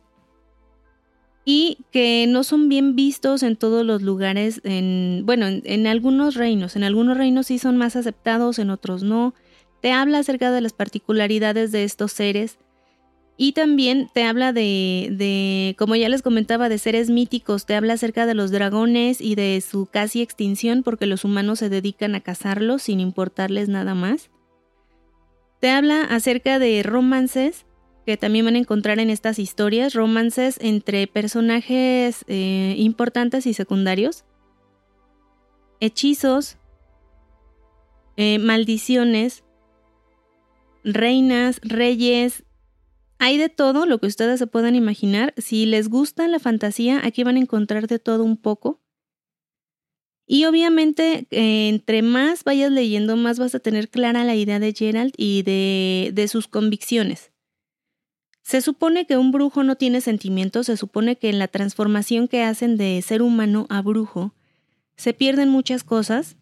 [1.44, 6.74] y que no son bien vistos en todos los lugares, en, bueno, en, algunos reinos,
[6.74, 9.34] en algunos reinos sí son más aceptados, en otros no.
[9.82, 12.58] Te habla acerca de las particularidades de estos seres
[13.36, 17.94] y también te habla de, de, como ya les comentaba, de seres míticos, te habla
[17.94, 22.20] acerca de los dragones y de su casi extinción porque los humanos se dedican a
[22.20, 24.30] cazarlos sin importarles nada más.
[25.60, 27.66] Te habla acerca de romances
[28.04, 34.24] que también van a encontrar en estas historias, romances entre personajes eh, importantes y secundarios,
[35.80, 36.56] hechizos,
[38.16, 39.44] eh, maldiciones,
[40.84, 42.44] reinas, reyes,
[43.18, 45.32] hay de todo lo que ustedes se puedan imaginar.
[45.38, 48.80] Si les gusta la fantasía, aquí van a encontrar de todo un poco.
[50.26, 54.72] Y obviamente, eh, entre más vayas leyendo, más vas a tener clara la idea de
[54.72, 57.33] Gerald y de, de sus convicciones.
[58.44, 62.42] Se supone que un brujo no tiene sentimientos, se supone que en la transformación que
[62.42, 64.34] hacen de ser humano a brujo
[64.96, 66.36] se pierden muchas cosas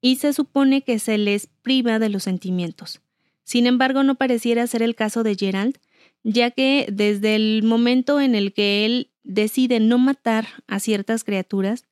[0.00, 3.00] y se supone que se les priva de los sentimientos.
[3.42, 5.78] Sin embargo, no pareciera ser el caso de Gerald,
[6.22, 11.86] ya que desde el momento en el que él decide no matar a ciertas criaturas,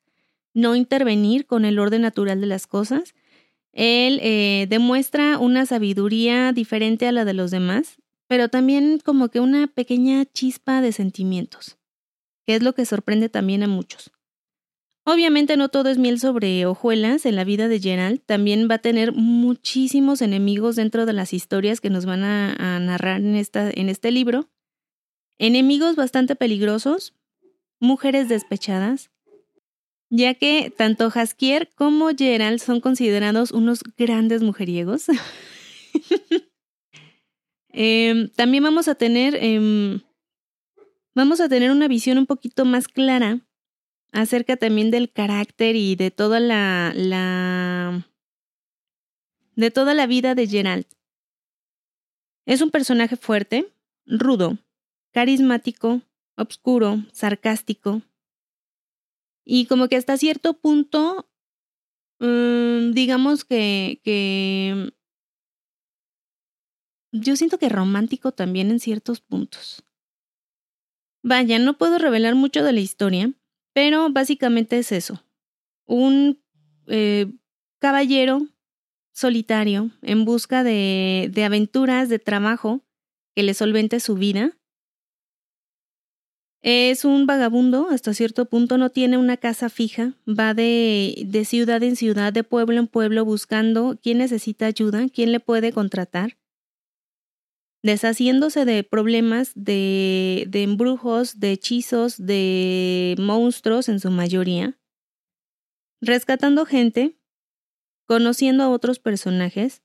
[0.55, 3.16] no intervenir con el orden natural de las cosas,
[3.73, 9.41] él eh, demuestra una sabiduría diferente a la de los demás pero también como que
[9.41, 11.79] una pequeña chispa de sentimientos,
[12.47, 14.11] que es lo que sorprende también a muchos.
[15.07, 18.79] Obviamente no todo es miel sobre hojuelas en la vida de Gerald, también va a
[18.79, 23.91] tener muchísimos enemigos dentro de las historias que nos van a, narrar en, esta, en
[23.91, 24.49] este libro.
[25.37, 27.13] Enemigos bastante peligrosos,
[27.81, 29.11] mujeres despechadas,
[30.09, 35.07] ya que tanto Jaskier como Gerald son considerados unos grandes mujeriegos.
[37.77, 39.35] Em, también vamos a tener.
[39.35, 40.01] Em,
[41.13, 43.41] vamos a tener una visión un poquito más clara
[44.13, 46.93] acerca también del carácter y de toda la,
[49.57, 50.87] de toda la vida de Gerald.
[52.47, 53.75] Es un personaje fuerte,
[54.07, 54.59] rudo,
[55.11, 56.03] carismático,
[56.37, 58.03] obscuro, sarcástico.
[59.45, 61.29] Y como que hasta cierto punto,
[62.21, 64.01] mm, digamos que
[67.14, 69.85] yo siento que romántico también en ciertos puntos.
[71.22, 73.33] Vaya, no puedo revelar mucho de la historia,
[73.72, 75.24] pero básicamente es eso.
[75.87, 76.42] Un
[76.88, 77.33] eh,
[77.79, 78.48] caballero
[79.12, 82.85] solitario en busca de, de aventuras, de trabajo
[83.35, 84.59] que le solvente su vida.
[86.62, 91.83] Es un vagabundo, hasta cierto punto no tiene una casa fija, va de, de ciudad
[91.83, 96.38] en ciudad, de pueblo en pueblo buscando quién necesita ayuda, quién le puede contratar
[97.85, 104.81] deshaciéndose de problemas de, de embrujos, de hechizos, de monstruos en su mayoría,
[106.01, 107.20] rescatando gente,
[108.07, 109.83] conociendo a otros personajes,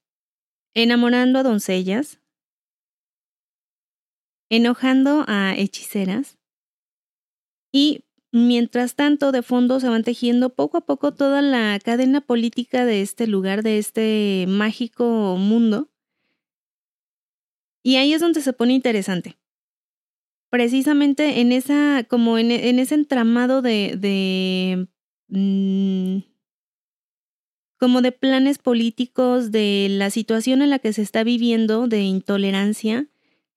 [0.73, 2.21] enamorando a doncellas,
[4.49, 6.39] enojando a hechiceras
[7.69, 12.85] y mientras tanto de fondo se van tejiendo poco a poco toda la cadena política
[12.85, 15.89] de este lugar, de este mágico mundo
[17.83, 19.37] y ahí es donde se pone interesante.
[20.49, 24.87] Precisamente en esa, como en, ese entramado de, de
[25.27, 26.23] mm,
[27.77, 33.07] como de planes políticos, de la situación en la que se está viviendo, de intolerancia,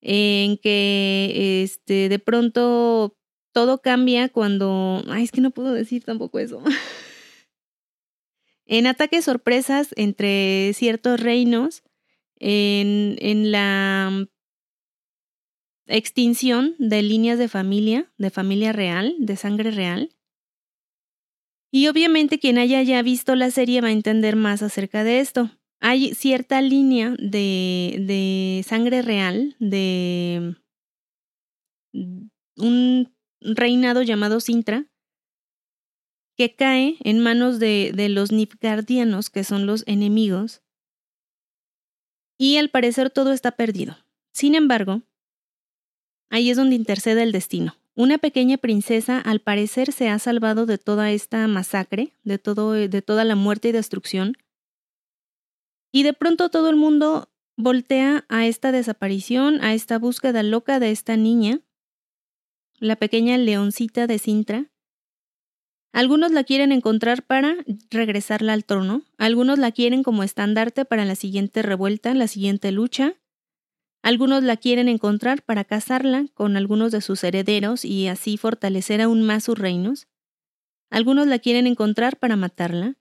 [0.01, 3.17] en que este, de pronto
[3.53, 5.03] todo cambia cuando.
[5.09, 6.63] Ay, es que no puedo decir tampoco eso.
[8.67, 11.83] en ataques sorpresas entre ciertos reinos
[12.43, 14.27] en, en la
[15.87, 20.11] extinción de líneas de familia, de familia real, de sangre real.
[21.73, 25.51] Y obviamente quien haya ya visto la serie va a entender más acerca de esto.
[25.81, 30.57] Hay cierta línea de, de sangre real, de
[32.57, 34.87] un reinado llamado Sintra,
[36.37, 40.62] que cae en manos de, de los Nifgardianos, que son los enemigos,
[42.43, 43.97] y al parecer todo está perdido.
[44.33, 45.03] Sin embargo,
[46.29, 47.77] ahí es donde intercede el destino.
[47.95, 53.01] Una pequeña princesa al parecer se ha salvado de toda esta masacre, de, todo, de
[53.01, 54.33] toda la muerte y destrucción.
[55.93, 60.91] Y de pronto todo el mundo voltea a esta desaparición, a esta búsqueda loca de
[60.91, 61.61] esta niña,
[62.81, 64.72] la pequeña leoncita de Sintra,
[65.93, 67.57] algunos la quieren encontrar para
[67.91, 73.17] regresarla al trono, algunos la quieren como estandarte para la siguiente revuelta, la siguiente lucha,
[74.03, 79.23] Algunos la quieren encontrar para casarla con algunos de sus herederos y así fortalecer aún
[79.23, 80.09] más sus reinos.
[80.91, 82.97] Algunos la quieren encontrar para matarla.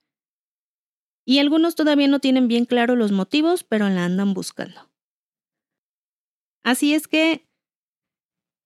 [1.26, 4.92] Y algunos todavía no tienen bien claro los motivos, pero la andan buscando.
[6.64, 7.48] Así es que,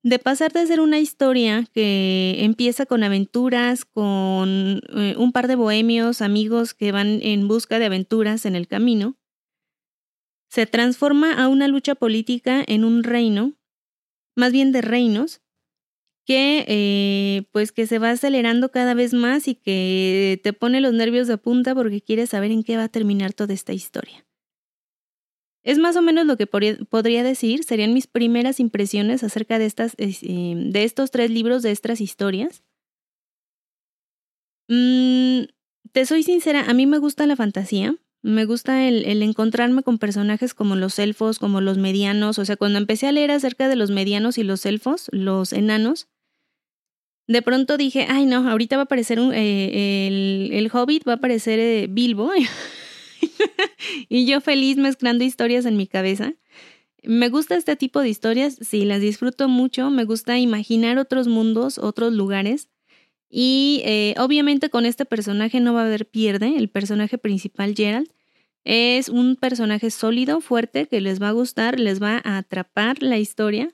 [0.06, 5.56] de pasar de ser una historia que empieza con aventuras, con eh, un par de
[5.56, 9.18] bohemios, amigos que van en busca de aventuras en el camino,
[10.48, 13.54] se transforma a una lucha política en un reino,
[14.36, 15.42] más bien de reinos,
[16.24, 20.94] que eh, pues que se va acelerando cada vez más y que te pone los
[20.94, 24.25] nervios de punta porque quieres saber en qué va a terminar toda esta historia.
[25.66, 29.96] Es más o menos lo que podría decir, serían mis primeras impresiones acerca de, estas,
[29.98, 32.64] eh, de estos tres libros, de estas historias.
[34.68, 35.46] Mm,
[35.92, 40.54] te soy sincera, a mí me gusta la fantasía, me gusta el, encontrarme con personajes
[40.54, 42.38] como los elfos, como los medianos.
[42.38, 46.10] O sea, cuando empecé a leer acerca de los medianos y los elfos, los enanos,
[47.28, 51.14] de pronto dije, ay no, ahorita va a aparecer un, eh, el, el, hobbit, va
[51.14, 52.32] a aparecer eh, Bilbo.
[54.10, 56.34] y yo feliz mezclando historias en mi cabeza.
[57.04, 59.90] Me gusta este tipo de historias, sí, las disfruto mucho.
[59.90, 62.70] Me gusta imaginar otros mundos, otros lugares.
[63.30, 68.10] Y eh, obviamente con este personaje no va a haber pierde, el personaje principal Gerald.
[68.64, 73.20] Es un personaje sólido, fuerte, que les va a gustar, les va a atrapar la
[73.20, 73.70] historia.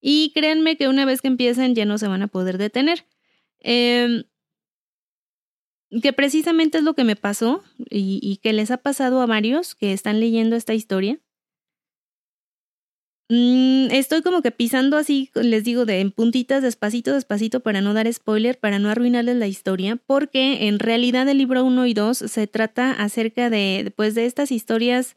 [0.00, 3.06] Y créanme que una vez que empiecen ya no se van a poder detener.
[3.60, 4.24] Eh,
[6.00, 9.92] que precisamente es lo que me pasó y, que les ha pasado a varios que
[9.92, 11.20] están leyendo esta historia.
[13.28, 17.94] Mm, estoy como que pisando así, les digo, de en puntitas, despacito, despacito, para no
[17.94, 22.18] dar spoiler, para no arruinarles la historia, porque en realidad el libro 1 y 2
[22.18, 25.16] se trata acerca de, pues, de estas historias,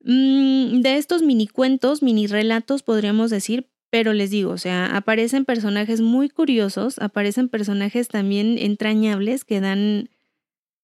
[0.00, 5.44] mmm, de estos mini cuentos, mini relatos, podríamos decir, pero les digo, o sea, aparecen
[5.44, 10.10] personajes muy curiosos, aparecen personajes también entrañables que dan,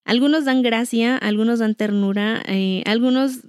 [0.05, 3.41] algunos dan gracia, algunos dan ternura, eh, algunos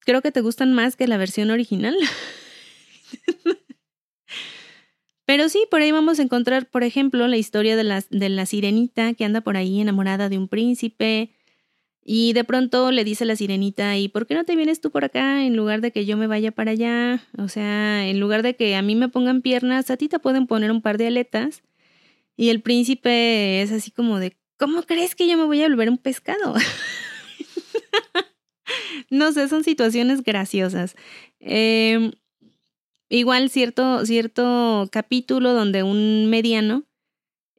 [0.00, 1.96] creo que te gustan más que la versión original.
[5.24, 8.44] Pero sí, por ahí vamos a encontrar, por ejemplo, la historia de la, de la
[8.44, 11.30] sirenita que anda por ahí enamorada de un príncipe.
[12.08, 15.04] Y de pronto le dice la sirenita, ¿y por qué no te vienes tú por
[15.04, 17.26] acá en lugar de que yo me vaya para allá?
[17.36, 20.46] O sea, en lugar de que a mí me pongan piernas, a ti te pueden
[20.46, 21.64] poner un par de aletas.
[22.36, 25.90] Y el príncipe es así como de, ¿cómo crees que yo me voy a volver
[25.90, 26.54] un pescado?
[29.10, 30.94] no sé, son situaciones graciosas.
[31.40, 32.12] Em,
[33.08, 36.84] igual cierto, cierto capítulo donde un mediano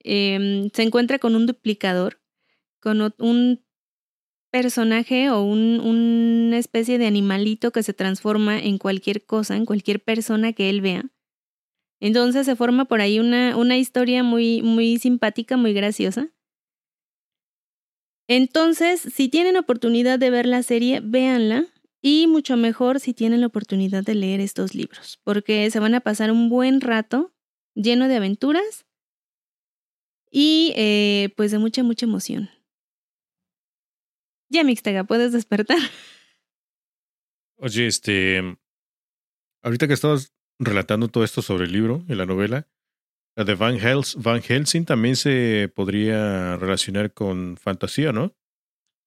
[0.06, 2.22] em, se encuentra con un duplicador,
[2.80, 3.67] con un
[4.52, 10.04] personaje o un, una especie de animalito que se transforma en cualquier cosa, en cualquier
[10.04, 11.06] persona que él vea.
[12.00, 16.30] Entonces se forma por ahí una, una historia muy, muy simpática, muy graciosa.
[18.28, 21.66] Entonces, si tienen oportunidad de ver la serie, véanla.
[22.02, 26.00] Y mucho mejor si tienen la oportunidad de leer estos libros, porque se van a
[26.00, 27.34] pasar un buen rato
[27.74, 28.86] lleno de aventuras
[30.32, 32.50] y eh, pues de mucha, mucha emoción.
[34.50, 35.78] Ya, Mixtega, puedes despertar.
[37.58, 38.58] Oye, este.
[39.64, 42.68] Ahorita que estabas relatando todo esto sobre el libro y la novela,
[43.36, 43.78] la de Van,
[44.18, 48.36] Van Helsing también se podría relacionar con fantasía, ¿no?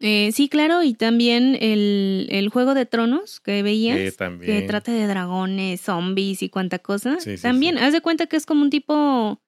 [0.01, 5.07] Eh, sí, claro, y también el, el Juego de Tronos que veías, que trata de
[5.07, 7.19] dragones, zombies y cuánta cosa.
[7.43, 9.43] también, haz de cuenta que es como un tipo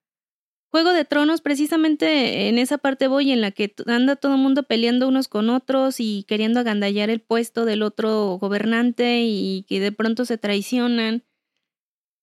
[0.72, 4.62] Juego de Tronos, precisamente en esa parte voy en la que anda todo el mundo
[4.62, 9.92] peleando unos con otros y queriendo agandallar el puesto del otro gobernante y que de
[9.92, 11.24] pronto se traicionan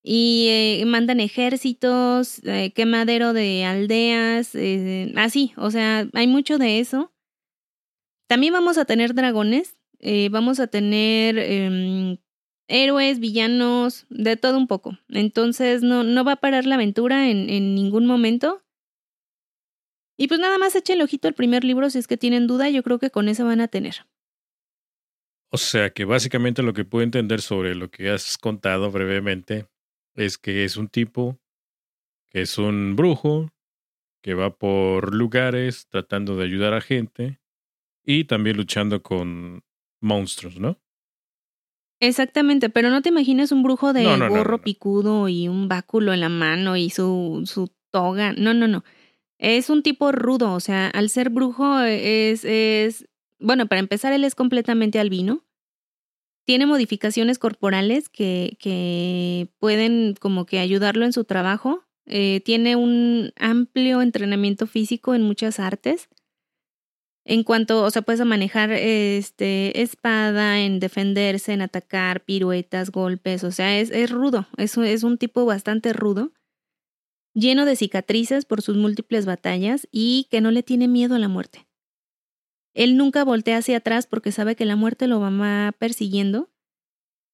[0.01, 6.79] y eh, mandan ejércitos, eh, quemadero de aldeas, eh, así, o sea, hay mucho de
[6.79, 7.13] eso.
[8.27, 9.77] También vamos a tener dragones,
[10.31, 12.17] vamos a tener em,
[12.69, 14.97] héroes, villanos, de todo un poco.
[15.09, 18.63] Entonces no, no va a parar la aventura en, en ningún momento.
[20.17, 22.69] Y pues nada más echen el ojito al primer libro si es que tienen duda,
[22.69, 24.05] yo creo que con eso van a tener.
[25.51, 29.67] O sea que básicamente lo que puedo entender sobre lo que has contado brevemente
[30.15, 31.39] es que es un tipo
[32.29, 33.51] que es un brujo
[34.21, 37.39] que va por lugares tratando de ayudar a gente
[38.03, 39.63] y también luchando con
[40.01, 40.79] monstruos, ¿no?
[41.99, 46.29] Exactamente, pero no te imaginas un brujo de gorro picudo y un báculo en la
[46.29, 48.33] mano y su, su toga.
[48.33, 48.83] No, no, no.
[49.37, 53.07] Es un tipo rudo, o sea, al ser brujo es, es,
[53.39, 55.43] bueno, para empezar, él es completamente albino
[56.49, 61.83] tiene modificaciones corporales que, que pueden como que ayudarlo en su trabajo.
[62.07, 66.09] Eh, tiene un amplio entrenamiento físico en muchas artes.
[67.25, 73.51] En cuanto, o sea, puedes manejar este, espada, en defenderse, en atacar, piruetas, golpes, o
[73.51, 76.31] sea, es, es rudo, es, es un tipo bastante rudo,
[77.33, 81.27] lleno de cicatrices por sus múltiples batallas y que no le tiene miedo a la
[81.27, 81.67] muerte.
[82.73, 86.49] Él nunca voltea hacia atrás porque sabe que la muerte lo va persiguiendo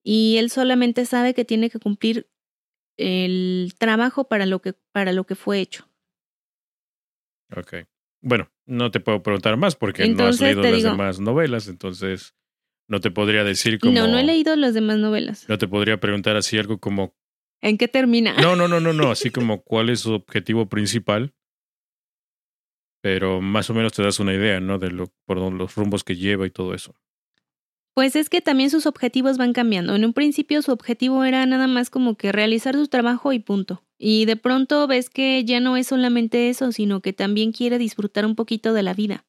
[0.04, 2.30] y él solamente sabe que tiene que cumplir
[2.98, 5.90] el trabajo para lo que, para lo que fue hecho.
[7.56, 7.88] Ok.
[8.22, 12.36] Bueno, no te puedo preguntar más porque no has leído las demás novelas, entonces
[12.88, 13.94] no te podría decir cómo...
[13.94, 15.48] No, no he leído las demás novelas.
[15.50, 17.16] No te podría preguntar así algo como...
[17.62, 18.36] ¿En qué termina?
[18.42, 21.34] No, no, no, no, no, así como cuál es su objetivo principal
[23.06, 24.80] pero más o menos te das una idea, ¿no?
[24.80, 26.96] De lo, por los rumbos que lleva y todo eso.
[27.96, 29.96] Pues es que también sus objetivos van cambiando.
[29.96, 33.84] En un principio su objetivo era nada más como que realizar su trabajo y punto.
[33.98, 38.26] Y de pronto ves que ya no es solamente eso, sino que también quiere disfrutar
[38.26, 39.26] un poquito de la vida.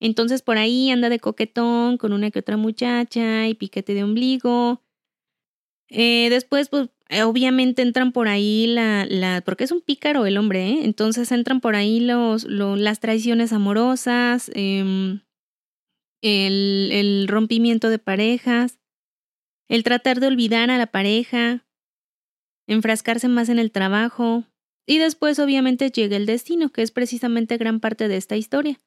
[0.00, 4.82] Entonces por ahí anda de coquetón con una que otra muchacha y piquete de ombligo.
[5.90, 10.38] Eh, después, pues eh, obviamente entran por ahí la, la, porque es un pícaro el
[10.38, 10.78] hombre, ¿eh?
[10.84, 15.20] entonces entran por ahí los, las traiciones amorosas, em,
[16.22, 18.78] el, rompimiento de parejas,
[19.68, 21.66] el tratar de olvidar a la pareja,
[22.66, 24.44] enfrascarse más en el trabajo,
[24.86, 28.80] y después obviamente llega el destino, que es precisamente gran parte de esta historia.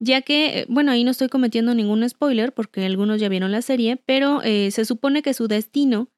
[0.00, 3.62] Ya que, eh, bueno, ahí no estoy cometiendo ningún spoiler porque algunos ya vieron la
[3.62, 6.08] serie, pero se supone que su destino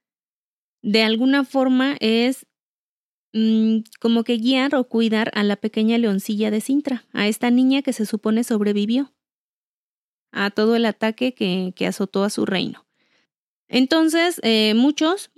[0.83, 2.47] de alguna forma es
[3.33, 7.83] mm, como que guiar o cuidar a la pequeña leoncilla de Sintra, a esta niña
[7.83, 9.13] que se supone sobrevivió
[10.33, 12.87] a todo el ataque que, que azotó a su reino.
[13.69, 15.31] Entonces, eh, muchos...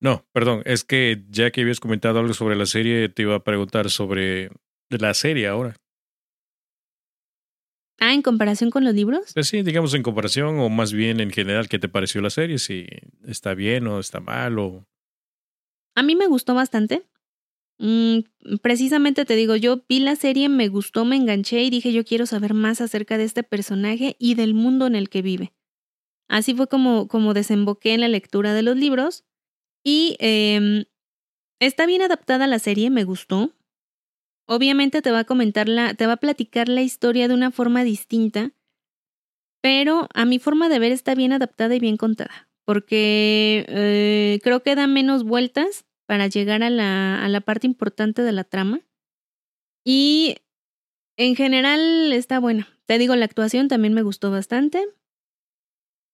[0.00, 3.44] No, perdón, es que ya que habías comentado algo sobre la serie, te iba a
[3.44, 4.50] preguntar sobre
[4.90, 5.76] la serie ahora.
[8.00, 9.30] Ah, en comparación con los libros.
[9.32, 12.58] Pues sí, digamos en comparación o más bien en general, ¿qué te pareció la serie?
[12.58, 12.88] Si
[13.24, 14.84] está bien o está mal o...
[15.94, 17.04] A mí me gustó bastante.
[17.78, 18.20] Mm,
[18.62, 22.26] precisamente te digo, yo vi la serie, me gustó, me enganché y dije yo quiero
[22.26, 25.52] saber más acerca de este personaje y del mundo en el que vive.
[26.28, 29.24] Así fue como, como desemboqué en la lectura de los libros
[29.84, 30.86] y eh,
[31.60, 33.52] está bien adaptada la serie, me gustó.
[34.46, 37.84] Obviamente te va a comentar la, te va a platicar la historia de una forma
[37.84, 38.52] distinta,
[39.62, 44.62] pero a mi forma de ver está bien adaptada y bien contada, porque eh, creo
[44.62, 48.82] que da menos vueltas para llegar a la, a la parte importante de la trama.
[49.82, 50.36] Y
[51.16, 52.68] en general está buena.
[52.84, 54.86] Te digo, la actuación también me gustó bastante.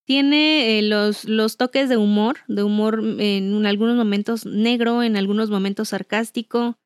[0.06, 5.50] Tiene eh, los, los toques de humor, de humor en algunos momentos negro, en algunos
[5.50, 6.78] momentos sarcástico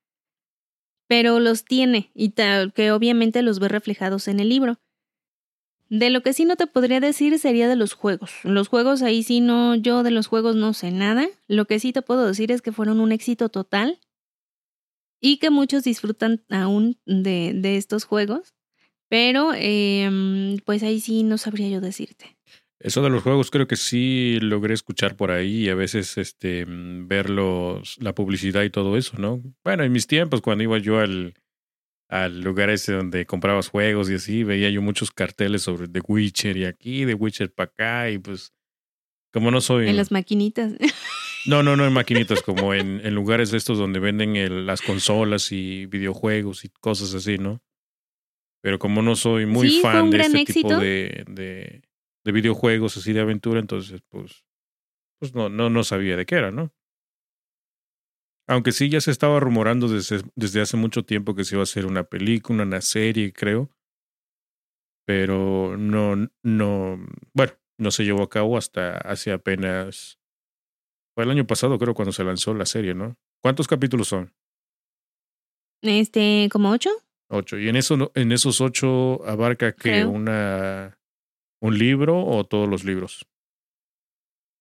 [1.06, 4.78] pero los tiene y tal, que obviamente los ve reflejados en el libro.
[5.92, 8.32] De lo que sí no te podría decir sería de los juegos.
[8.44, 11.28] Los juegos ahí sí no, yo de los juegos no sé nada.
[11.48, 14.00] Lo que sí te puedo decir es que fueron un éxito total
[15.20, 18.54] y que muchos disfrutan aún de, de estos juegos.
[19.10, 22.38] Pero eh, pues ahí sí no sabría yo decirte.
[22.80, 26.64] Eso de los juegos creo que sí logré escuchar por ahí y a veces este
[26.64, 29.42] mm, ver la publicidad y todo eso, ¿no?
[29.62, 31.34] Bueno, en mis tiempos cuando iba yo al,
[32.12, 36.56] al lugar ese donde comprabas juegos y así, veía yo muchos carteles sobre The Witcher
[36.56, 38.52] y aquí, The Witcher para acá y pues
[39.32, 39.88] como no soy...
[39.88, 40.74] En las maquinitas.
[41.44, 45.86] No, no, no en maquinitas, como en, en lugares estos donde venden las consolas y
[45.86, 47.60] videojuegos y cosas así, ¿no?
[48.60, 51.82] Pero como no soy muy fan de este tipo de
[52.24, 54.44] de videojuegos así de aventura, entonces pues,
[55.18, 56.72] pues no, no, no sabía de qué era, ¿no?
[58.52, 61.64] Aunque sí ya se estaba rumorando desde, desde hace mucho tiempo que se iba a
[61.64, 63.70] hacer una película, una serie, creo.
[65.06, 66.98] Pero no, no,
[67.32, 70.18] bueno, no se llevó a cabo hasta hace apenas,
[71.14, 73.16] fue el año pasado creo cuando se lanzó la serie, ¿no?
[73.42, 74.34] ¿Cuántos capítulos son?
[75.82, 76.90] Este, como ocho.
[77.30, 77.58] Ocho.
[77.58, 80.98] Y en eso, en esos ocho abarca que una
[81.62, 83.24] ¿Un libro o todos los libros?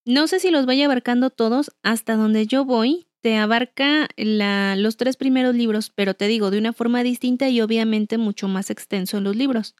[0.05, 1.71] No sé si los vaya abarcando todos.
[1.83, 6.57] Hasta donde yo voy, te abarca la, los tres primeros libros, pero te digo, de
[6.57, 9.75] una forma distinta y obviamente mucho más extenso en los libros.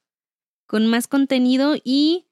[0.67, 2.27] Con más contenido y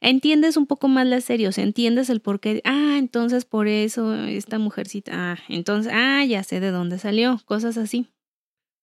[0.00, 2.60] entiendes un poco más la serie, o sea, entiendes el porqué.
[2.64, 5.12] Ah, entonces por eso esta mujercita.
[5.14, 8.08] Ah, entonces, ah, ya sé de dónde salió, cosas así.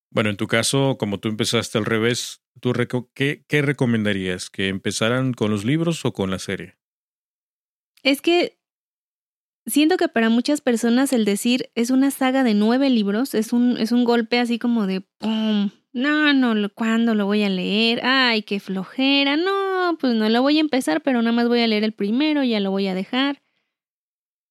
[0.10, 2.72] Bueno, en tu caso, como tú empezaste al revés, ¿tú
[3.14, 4.50] qué, qué recomendarías?
[4.50, 6.78] ¿Que empezaran con los libros o con la serie?
[8.02, 8.58] Es que
[9.66, 13.78] siento que para muchas personas el decir es una saga de nueve libros es un,
[13.78, 15.72] es un golpe así como de ¡pum!
[15.93, 18.01] No, no, ¿cuándo lo voy a leer?
[18.03, 19.38] Ay, qué flojera.
[19.38, 22.43] No, pues no lo voy a empezar, pero nada más voy a leer el primero,
[22.43, 23.41] ya lo voy a dejar.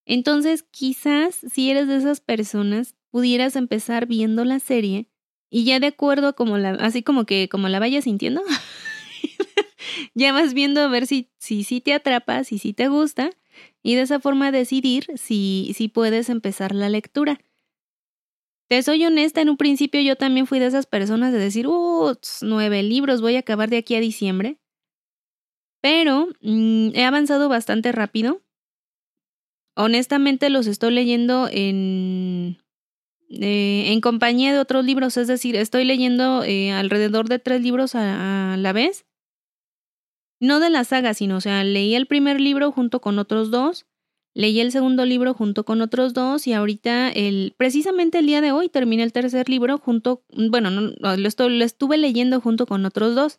[0.07, 5.07] Entonces, quizás si eres de esas personas, pudieras empezar viendo la serie
[5.51, 8.43] y ya de acuerdo a como la, así como que como la vayas sintiendo,
[10.15, 13.31] ya vas viendo a ver si si, si te atrapa, si sí te gusta
[13.85, 17.39] y de esa forma decidir si, si puedes empezar la lectura.
[18.69, 22.17] Te soy honesta, en un principio yo también fui de esas personas de decir, uh,
[22.41, 24.59] nueve libros, voy a acabar de aquí a diciembre.
[25.83, 28.41] Pero mm, he avanzado bastante rápido.
[29.77, 32.57] Honestamente los estoy leyendo en,
[33.29, 37.95] eh, en compañía de otros libros, es decir, estoy leyendo eh, alrededor de tres libros
[37.95, 39.05] a, a la vez
[40.41, 43.87] no de la saga, sino, o sea, leí el primer libro junto con otros dos,
[44.35, 48.53] leí el segundo libro junto con otros dos y ahorita, el, precisamente el día de
[48.53, 53.39] hoy, terminé el tercer libro junto, bueno, no, lo, estuve leyendo junto con otros dos.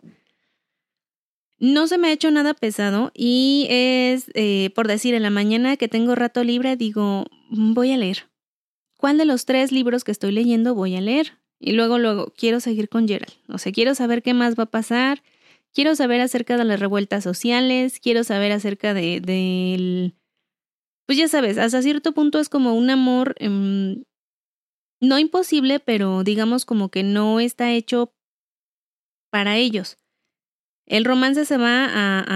[1.57, 5.77] No se me ha hecho nada pesado y es, eh, por decir, en la mañana
[5.77, 8.29] que tengo rato libre, digo, voy a leer.
[8.97, 11.37] ¿Cuál de los tres libros que estoy leyendo voy a leer?
[11.59, 13.33] Y luego, luego, quiero seguir con Gerald.
[13.47, 15.23] O sea, quiero saber qué más va a pasar
[15.75, 20.15] Quiero saber acerca de las revueltas sociales, quiero saber acerca de, del...
[21.05, 24.05] Pues ya sabes, hasta cierto punto es como un amor em,
[25.01, 28.13] no imposible, pero digamos como que no está hecho
[29.29, 29.97] para ellos.
[30.85, 31.89] El romance se va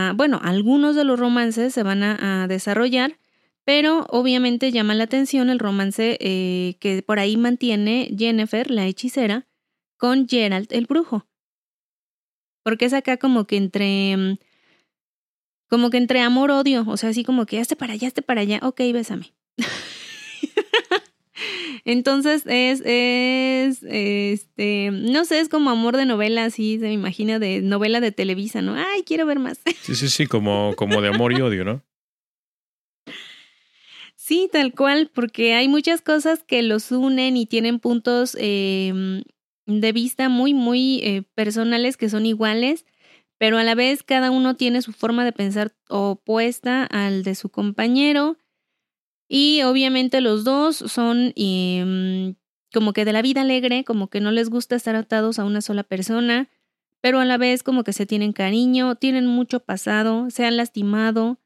[0.09, 3.19] a, bueno, algunos de los romances se van a, desarrollar,
[3.63, 9.47] pero obviamente llama la atención el romance eh, que por ahí mantiene Jennifer, la hechicera,
[9.95, 11.25] con Gerald, el brujo.
[12.63, 14.17] Porque es acá como que entre.
[14.17, 14.37] Mm,
[15.69, 16.83] como que entre amor-odio.
[16.87, 18.59] O sea, así como que hazte para allá, hazte para allá.
[18.63, 19.33] Ok, bésame.
[21.85, 27.39] Entonces es, es, este, no sé, es como amor de novela, así se me imagina
[27.39, 28.75] de novela de Televisa, ¿no?
[28.75, 29.59] Ay, quiero ver más.
[29.81, 31.83] Sí, sí, sí, como, como de amor y odio, ¿no?
[34.15, 39.23] Sí, tal cual, porque hay muchas cosas que los unen y tienen puntos eh,
[39.69, 42.85] de vista muy, muy eh, personales que son iguales,
[43.37, 47.49] pero a la vez cada uno tiene su forma de pensar opuesta al de su
[47.49, 48.37] compañero.
[49.27, 52.35] Y obviamente los dos son em,
[52.73, 55.61] como que de la vida alegre, como que no les gusta estar atados a una
[55.61, 56.49] sola persona,
[56.99, 61.39] pero a la vez como que se tienen cariño, tienen mucho pasado, se han lastimado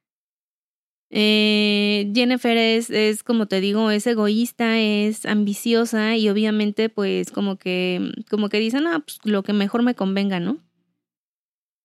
[1.15, 7.57] eh, Jennifer es, es, como te digo, es egoísta, es ambiciosa y obviamente pues como
[7.57, 10.57] que, como que dicen, ah, pues lo que mejor me convenga, ¿no?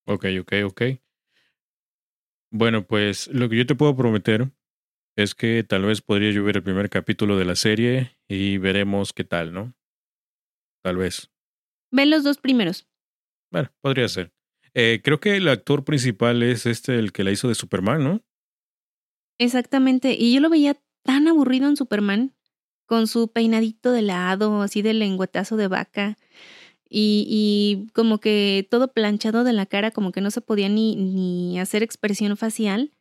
[0.07, 0.83] Ok, ok, ok.
[2.51, 4.51] Bueno, pues lo que yo te puedo prometer
[5.15, 9.25] es que tal vez podría llover el primer capítulo de la serie y veremos qué
[9.25, 9.75] tal, ¿no?
[10.83, 11.31] Tal vez.
[11.91, 12.89] Ven los dos primeros.
[13.53, 14.33] Bueno, podría ser.
[14.73, 18.25] Eh, creo que el actor principal es este, el que la hizo de Superman, ¿no?
[19.39, 20.17] Exactamente.
[20.19, 22.35] Y yo lo veía tan aburrido en Superman,
[22.87, 26.17] con su peinadito de lado, así de lengüetazo de vaca.
[26.91, 30.97] Y, y, como que todo planchado de la cara, como que no se podía ni,
[30.97, 32.93] ni hacer expresión facial.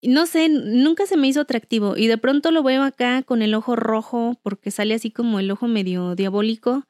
[0.00, 1.96] No sé, nunca se me hizo atractivo.
[1.96, 5.50] Y de pronto lo veo acá con el ojo rojo, porque sale así como el
[5.50, 6.84] ojo medio diabólico.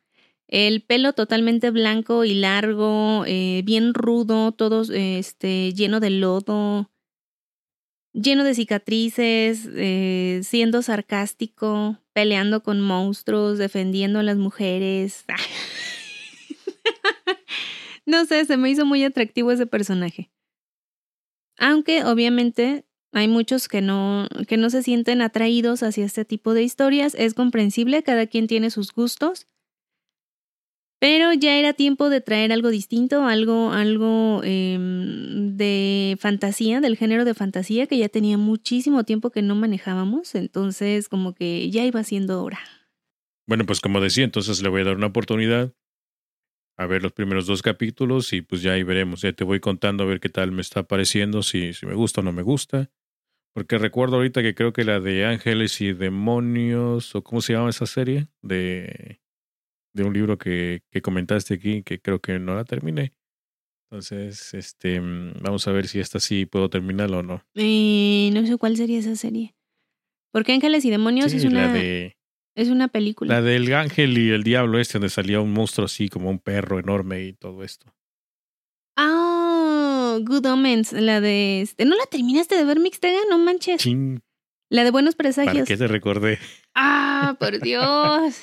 [0.48, 6.90] El pelo totalmente blanco y largo, eh, bien rudo, todo este, lleno de lodo
[8.12, 15.24] lleno de cicatrices, eh, siendo sarcástico, peleando con monstruos, defendiendo a las mujeres.
[18.06, 20.30] no sé, se me hizo muy atractivo ese personaje.
[21.58, 26.62] Aunque obviamente hay muchos que no, que no se sienten atraídos hacia este tipo de
[26.62, 29.46] historias, es comprensible, cada quien tiene sus gustos.
[31.00, 37.24] Pero ya era tiempo de traer algo distinto, algo, algo em, de fantasía, del género
[37.24, 42.02] de fantasía, que ya tenía muchísimo tiempo que no manejábamos, entonces como que ya iba
[42.02, 42.58] siendo hora.
[43.46, 45.72] Bueno, pues como decía, entonces le voy a dar una oportunidad
[46.76, 50.04] a ver los primeros dos capítulos y pues ya ahí veremos, ya te voy contando
[50.04, 52.90] a ver qué tal me está pareciendo, si, si me gusta o no me gusta.
[53.52, 57.70] Porque recuerdo ahorita que creo que la de Ángeles y Demonios, o cómo se llama
[57.70, 59.20] esa serie, de
[59.94, 63.14] de un libro que, que comentaste aquí, que creo que no la terminé.
[63.90, 67.42] Entonces, este, mm, vamos a ver si esta sí puedo terminarla o no.
[67.54, 69.54] Eh, no sé cuál sería esa serie.
[70.30, 71.68] Porque Ángeles y Demonios es una.
[71.68, 72.16] La de,
[72.54, 73.36] Es una película.
[73.36, 76.78] La del ángel y el diablo este, donde salía un monstruo así como un perro
[76.78, 77.94] enorme y todo esto.
[78.96, 81.84] Ah, Good Omens, la de este.
[81.84, 83.18] ¿No la terminaste de ver, Mixtega?
[83.30, 83.80] No manches.
[83.80, 84.20] Chin,
[84.70, 85.66] La de Buenos ¿para Presagios.
[85.66, 86.38] qué te recordé?
[86.74, 88.42] Ah, por Dios.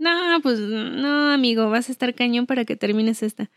[0.00, 3.50] No, pues no, amigo, vas a estar cañón para que termines esta.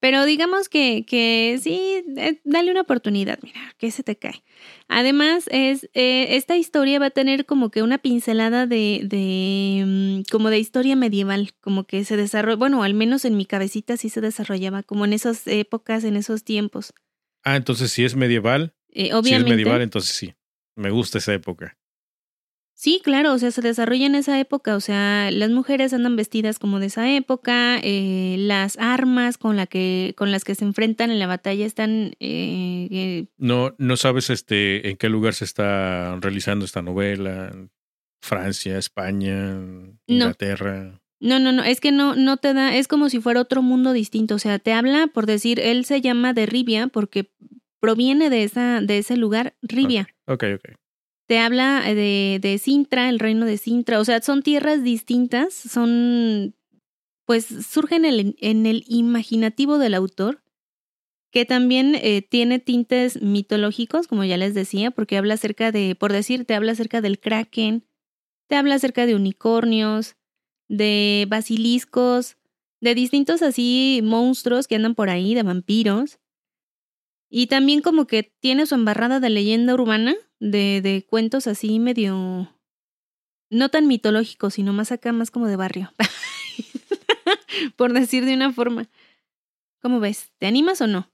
[0.00, 4.42] Pero digamos que, que sí, eh, dale una oportunidad, mira, que se te cae.
[4.88, 10.22] Además, es eh, esta historia va a tener como que una pincelada de, de mm,
[10.30, 14.10] como de historia medieval, como que se desarrolla, bueno, al menos en mi cabecita sí
[14.10, 16.92] se desarrollaba, como en esas épocas, en esos tiempos.
[17.44, 19.50] Ah, entonces si es medieval, Eh, si es obviamente.
[19.50, 20.34] medieval, entonces sí.
[20.74, 21.78] Me gusta esa época.
[22.82, 26.58] Sí, claro, o sea, se desarrolla en esa época, o sea, las mujeres andan vestidas
[26.58, 31.12] como de esa época, eh, las armas con, la que, con las que se enfrentan
[31.12, 32.14] en la batalla están...
[32.18, 37.52] eh, eh, No, no sabes este en qué lugar se está realizando esta novela.
[38.20, 39.60] Francia, España,
[40.08, 41.00] Inglaterra.
[41.20, 43.92] no, no, no, es que no, no te da, es como si fuera otro mundo
[43.92, 47.30] distinto, o sea, te habla, por decir, él se llama de Rivia porque
[47.78, 50.08] proviene de, esa, de ese lugar, Rivia.
[50.26, 50.81] Ok, ok.
[51.28, 54.00] Te habla de, de Sintra, el reino de Sintra.
[54.00, 56.54] O sea, son tierras distintas, son.
[57.26, 60.42] Pues surgen en el, en el imaginativo del autor,
[61.32, 66.12] que también eh, tiene tintes mitológicos, como ya les decía, porque habla acerca de, por
[66.12, 67.86] decir, te habla acerca del kraken,
[68.48, 70.16] te habla acerca de unicornios,
[70.68, 72.36] de basiliscos,
[72.80, 76.18] de distintos así monstruos que andan por ahí, de vampiros.
[77.34, 82.54] Y también como que tiene su embarrada de leyenda urbana, de, de cuentos así medio...
[83.48, 85.94] No tan mitológicos, sino más acá, más como de barrio.
[87.76, 88.86] Por decir de una forma.
[89.80, 90.30] ¿Cómo ves?
[90.38, 91.10] ¿Te animas o no?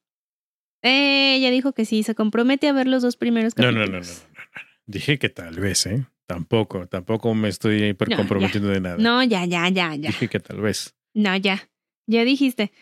[0.82, 3.88] Eh, ella dijo que sí, se compromete a ver los dos primeros capítulos.
[3.88, 4.38] no, no, no, no, no.
[4.86, 6.04] Dije que tal vez, ¿eh?
[6.26, 8.96] Tampoco, tampoco me estoy No, comprometiendo de nada.
[8.98, 10.08] No, ya, ya, ya, ya.
[10.08, 10.94] Dije que tal vez.
[11.14, 11.70] No, ya.
[12.06, 12.72] Ya dijiste.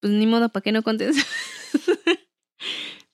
[0.00, 1.26] Pues ni modo, ¿para qué no contestas?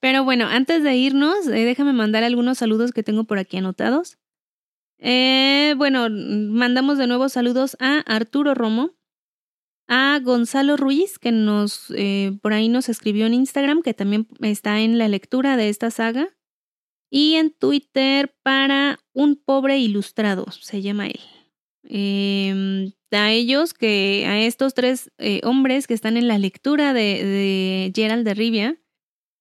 [0.00, 4.18] Pero bueno, antes de irnos, eh, déjame mandar algunos saludos que tengo por aquí anotados.
[4.98, 8.92] Eh, bueno, mandamos de nuevo saludos a Arturo Romo,
[9.88, 14.80] a Gonzalo Ruiz, que nos eh, por ahí nos escribió en Instagram, que también está
[14.80, 16.28] en la lectura de esta saga,
[17.10, 21.20] y en Twitter para un pobre ilustrado, se llama él.
[21.84, 27.24] Eh, a ellos, que a estos tres eh, hombres que están en la lectura de,
[27.24, 28.78] de Gerald de Rivia,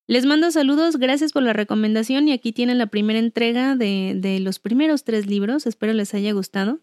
[0.08, 4.39] les mando saludos, gracias por la recomendación y aquí tienen la primera entrega de, de
[4.39, 6.80] los primeros tres libros, espero les haya gustado.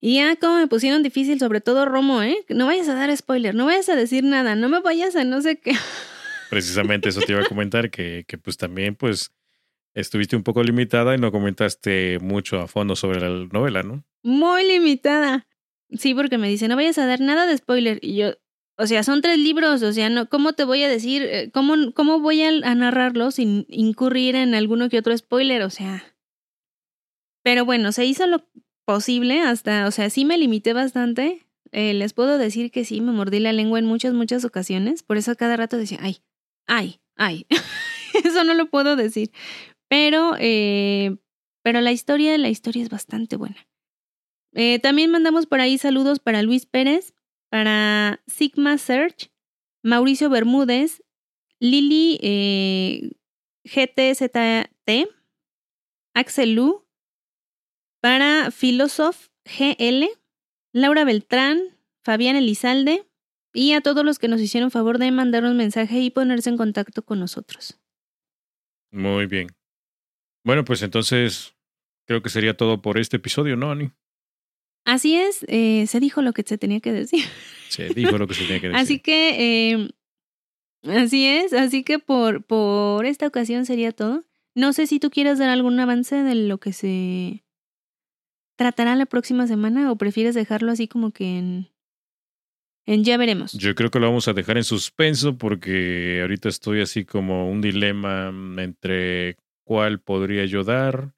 [0.00, 2.44] Y ya como me pusieron difícil, sobre todo Romo, ¿eh?
[2.48, 5.40] No vayas a dar spoiler, no vayas a decir nada, no me vayas a no
[5.40, 5.72] sé qué.
[6.50, 9.32] Precisamente eso te iba a comentar, que, que pues también pues
[9.94, 14.04] estuviste un poco limitada y no comentaste mucho a fondo sobre la novela, ¿no?
[14.22, 15.46] Muy limitada.
[15.90, 17.98] Sí, porque me dice, no vayas a dar nada de spoiler.
[18.02, 18.34] Y yo,
[18.76, 21.22] o sea, son tres libros, o sea, no, ¿cómo te voy a decir?
[21.22, 25.62] eh, ¿Cómo, cómo voy a, narrarlo sin incurrir en alguno que otro spoiler?
[25.62, 26.02] O sea.
[27.44, 28.44] Pero bueno, se hizo lo
[28.84, 31.46] posible hasta, o sea, sí me limité bastante.
[31.70, 35.02] Eh, les puedo decir que sí, me mordí la lengua en muchas, muchas ocasiones.
[35.02, 36.18] Por eso cada rato decía, ay,
[36.66, 37.46] ay, ay.
[38.24, 39.30] eso no lo puedo decir.
[39.88, 41.16] Pero, eh,
[41.62, 43.68] pero la historia, la historia es bastante buena.
[44.82, 47.13] También mandamos por ahí saludos para Luis Pérez,
[47.54, 49.30] para Sigma Search,
[49.84, 51.04] Mauricio Bermúdez,
[51.60, 53.12] Lili eh,
[53.62, 55.08] GTZT,
[56.14, 56.84] Axel Lu,
[58.00, 60.04] para Philosoph GL,
[60.72, 61.60] Laura Beltrán,
[62.02, 63.06] Fabián Elizalde
[63.52, 66.56] y a todos los que nos hicieron favor de mandar un mensaje y ponerse en
[66.56, 67.80] contacto con nosotros.
[68.90, 69.46] Muy bien.
[70.42, 71.54] Bueno, pues entonces
[72.04, 73.92] creo que sería todo por este episodio, ¿no, Ani?
[74.84, 77.24] Así es, eh, se dijo lo que se tenía que decir.
[77.68, 78.80] Se dijo lo que se tenía que decir.
[78.80, 79.90] Así que, eh,
[80.84, 84.22] así es, así que por, por esta ocasión sería todo.
[84.54, 87.44] No sé si tú quieres dar algún avance de lo que se
[88.56, 91.68] tratará la próxima semana o prefieres dejarlo así como que en,
[92.86, 93.52] en ya veremos.
[93.54, 97.60] Yo creo que lo vamos a dejar en suspenso porque ahorita estoy así como un
[97.60, 101.14] dilema entre cuál podría yo dar.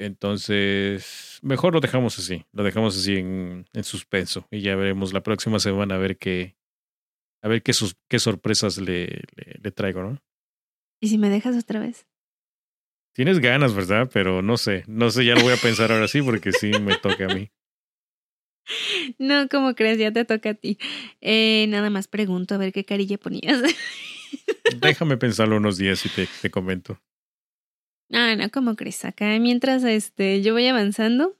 [0.00, 5.24] Entonces, mejor lo dejamos así, lo dejamos así en, en suspenso y ya veremos la
[5.24, 6.56] próxima semana a ver qué,
[7.42, 10.22] a ver qué, sus, qué sorpresas le, le, le traigo, ¿no?
[11.00, 12.06] ¿Y si me dejas otra vez?
[13.12, 14.08] Tienes ganas, ¿verdad?
[14.12, 16.96] Pero no sé, no sé, ya lo voy a pensar ahora sí porque sí me
[16.96, 17.50] toca a mí.
[19.18, 19.98] No, como crees?
[19.98, 20.78] Ya te toca a ti.
[21.22, 23.62] Eh, nada más pregunto a ver qué carilla ponías.
[24.80, 27.00] Déjame pensarlo unos días y te, te comento.
[28.12, 29.04] Ah, no, como crees?
[29.04, 31.38] Acá mientras este, yo voy avanzando,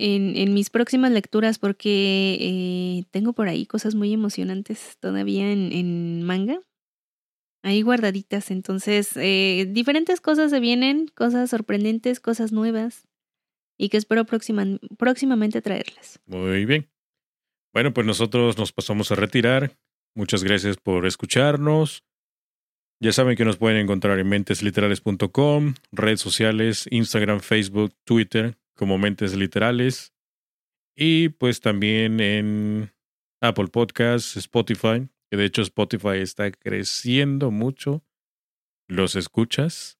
[0.00, 5.72] en, en mis próximas lecturas porque eh, tengo por ahí cosas muy emocionantes todavía en,
[5.72, 6.60] en manga.
[7.62, 8.50] Ahí guardaditas.
[8.50, 13.06] Entonces, eh, diferentes cosas se vienen, cosas sorprendentes, cosas nuevas
[13.78, 14.64] y que espero próxima,
[14.96, 16.20] próximamente traerlas.
[16.26, 16.90] Muy bien.
[17.74, 19.76] Bueno, pues nosotros nos pasamos a retirar.
[20.14, 22.02] Muchas gracias por escucharnos.
[23.02, 29.34] Ya saben que nos pueden encontrar en mentesliterales.com, redes sociales, Instagram, Facebook, Twitter, como Mentes
[29.34, 30.12] Literales.
[30.94, 32.92] Y pues también en
[33.40, 38.04] Apple Podcasts, Spotify, que de hecho Spotify está creciendo mucho.
[38.86, 39.98] Los escuchas.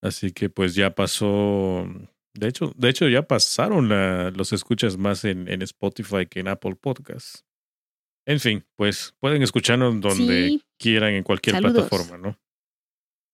[0.00, 1.88] Así que pues ya pasó.
[2.34, 6.46] De hecho, de hecho ya pasaron la, los escuchas más en, en Spotify que en
[6.46, 7.44] Apple Podcasts.
[8.26, 10.62] En fin, pues pueden escucharnos donde Sí.
[10.78, 11.88] quieran, en cualquier Saludos.
[11.88, 12.38] plataforma, ¿no?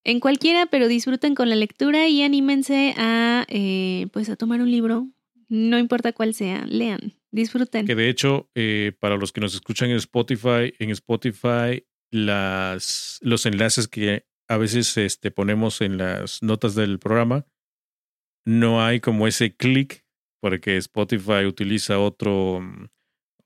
[0.05, 4.70] En cualquiera, pero disfruten con la lectura y anímense a, eh, pues, a tomar un
[4.70, 5.09] libro.
[5.49, 7.86] No importa cuál sea, lean, disfruten.
[7.86, 13.45] Que de hecho, eh, para los que nos escuchan en Spotify, en Spotify, las, los
[13.47, 17.47] enlaces que a veces este, ponemos en las notas del programa,
[18.47, 20.07] no hay como ese clic,
[20.41, 22.86] porque Spotify utiliza otro, mm,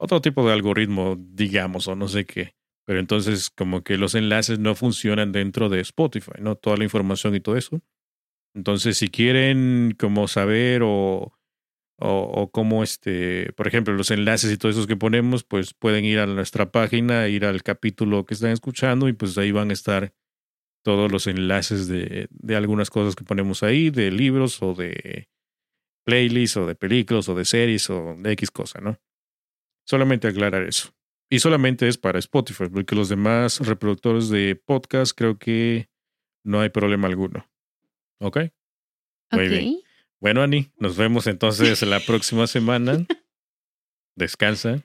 [0.02, 2.56] otro tipo de algoritmo, digamos, o no sé qué.
[2.84, 6.56] Pero entonces como que los enlaces no funcionan dentro de Spotify, ¿no?
[6.56, 7.80] Toda la información y todo eso.
[8.52, 11.32] Entonces, si quieren como saber o,
[12.00, 16.04] o, o cómo este, por ejemplo, los enlaces y todo eso que ponemos, pues pueden
[16.04, 19.74] ir a nuestra página, ir al capítulo que están escuchando y pues ahí van a
[19.74, 20.12] estar
[20.84, 25.28] todos los enlaces de, de algunas cosas que ponemos ahí, de libros o de
[26.04, 28.98] playlists o de películas o de series o de X cosa, ¿no?
[29.86, 30.90] Solamente aclarar eso.
[31.30, 35.88] Y solamente es para Spotify, porque los demás reproductores de podcast creo que
[36.44, 37.48] no hay problema alguno.
[38.20, 38.38] ¿Ok?
[39.32, 39.50] Muy Ok.
[39.50, 39.76] bien.
[40.20, 43.06] Bueno, Ani, nos vemos entonces la próxima semana.
[44.16, 44.82] Descansa,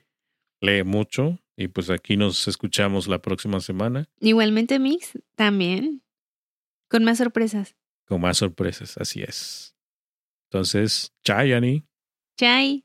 [0.60, 6.02] lee mucho y pues aquí nos escuchamos la próxima semana Igualmente, Mix, también.
[6.88, 7.76] Con más sorpresas.
[8.06, 8.96] con más sorpresas.
[8.96, 9.76] Así es.
[10.50, 11.84] Entonces, chao, Ani.
[12.38, 12.84] Chai.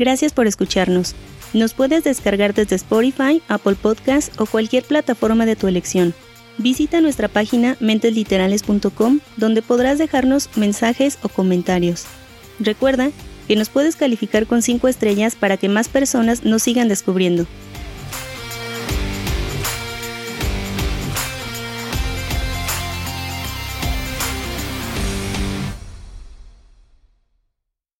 [0.00, 1.14] Gracias por escucharnos.
[1.52, 6.14] Nos puedes descargar desde Spotify, Apple Podcast o cualquier plataforma de tu elección.
[6.56, 12.06] Visita nuestra página mentesliterales.com donde podrás dejarnos mensajes o comentarios.
[12.60, 13.10] Recuerda
[13.46, 17.46] que nos puedes calificar con 5 estrellas para que más personas nos sigan descubriendo.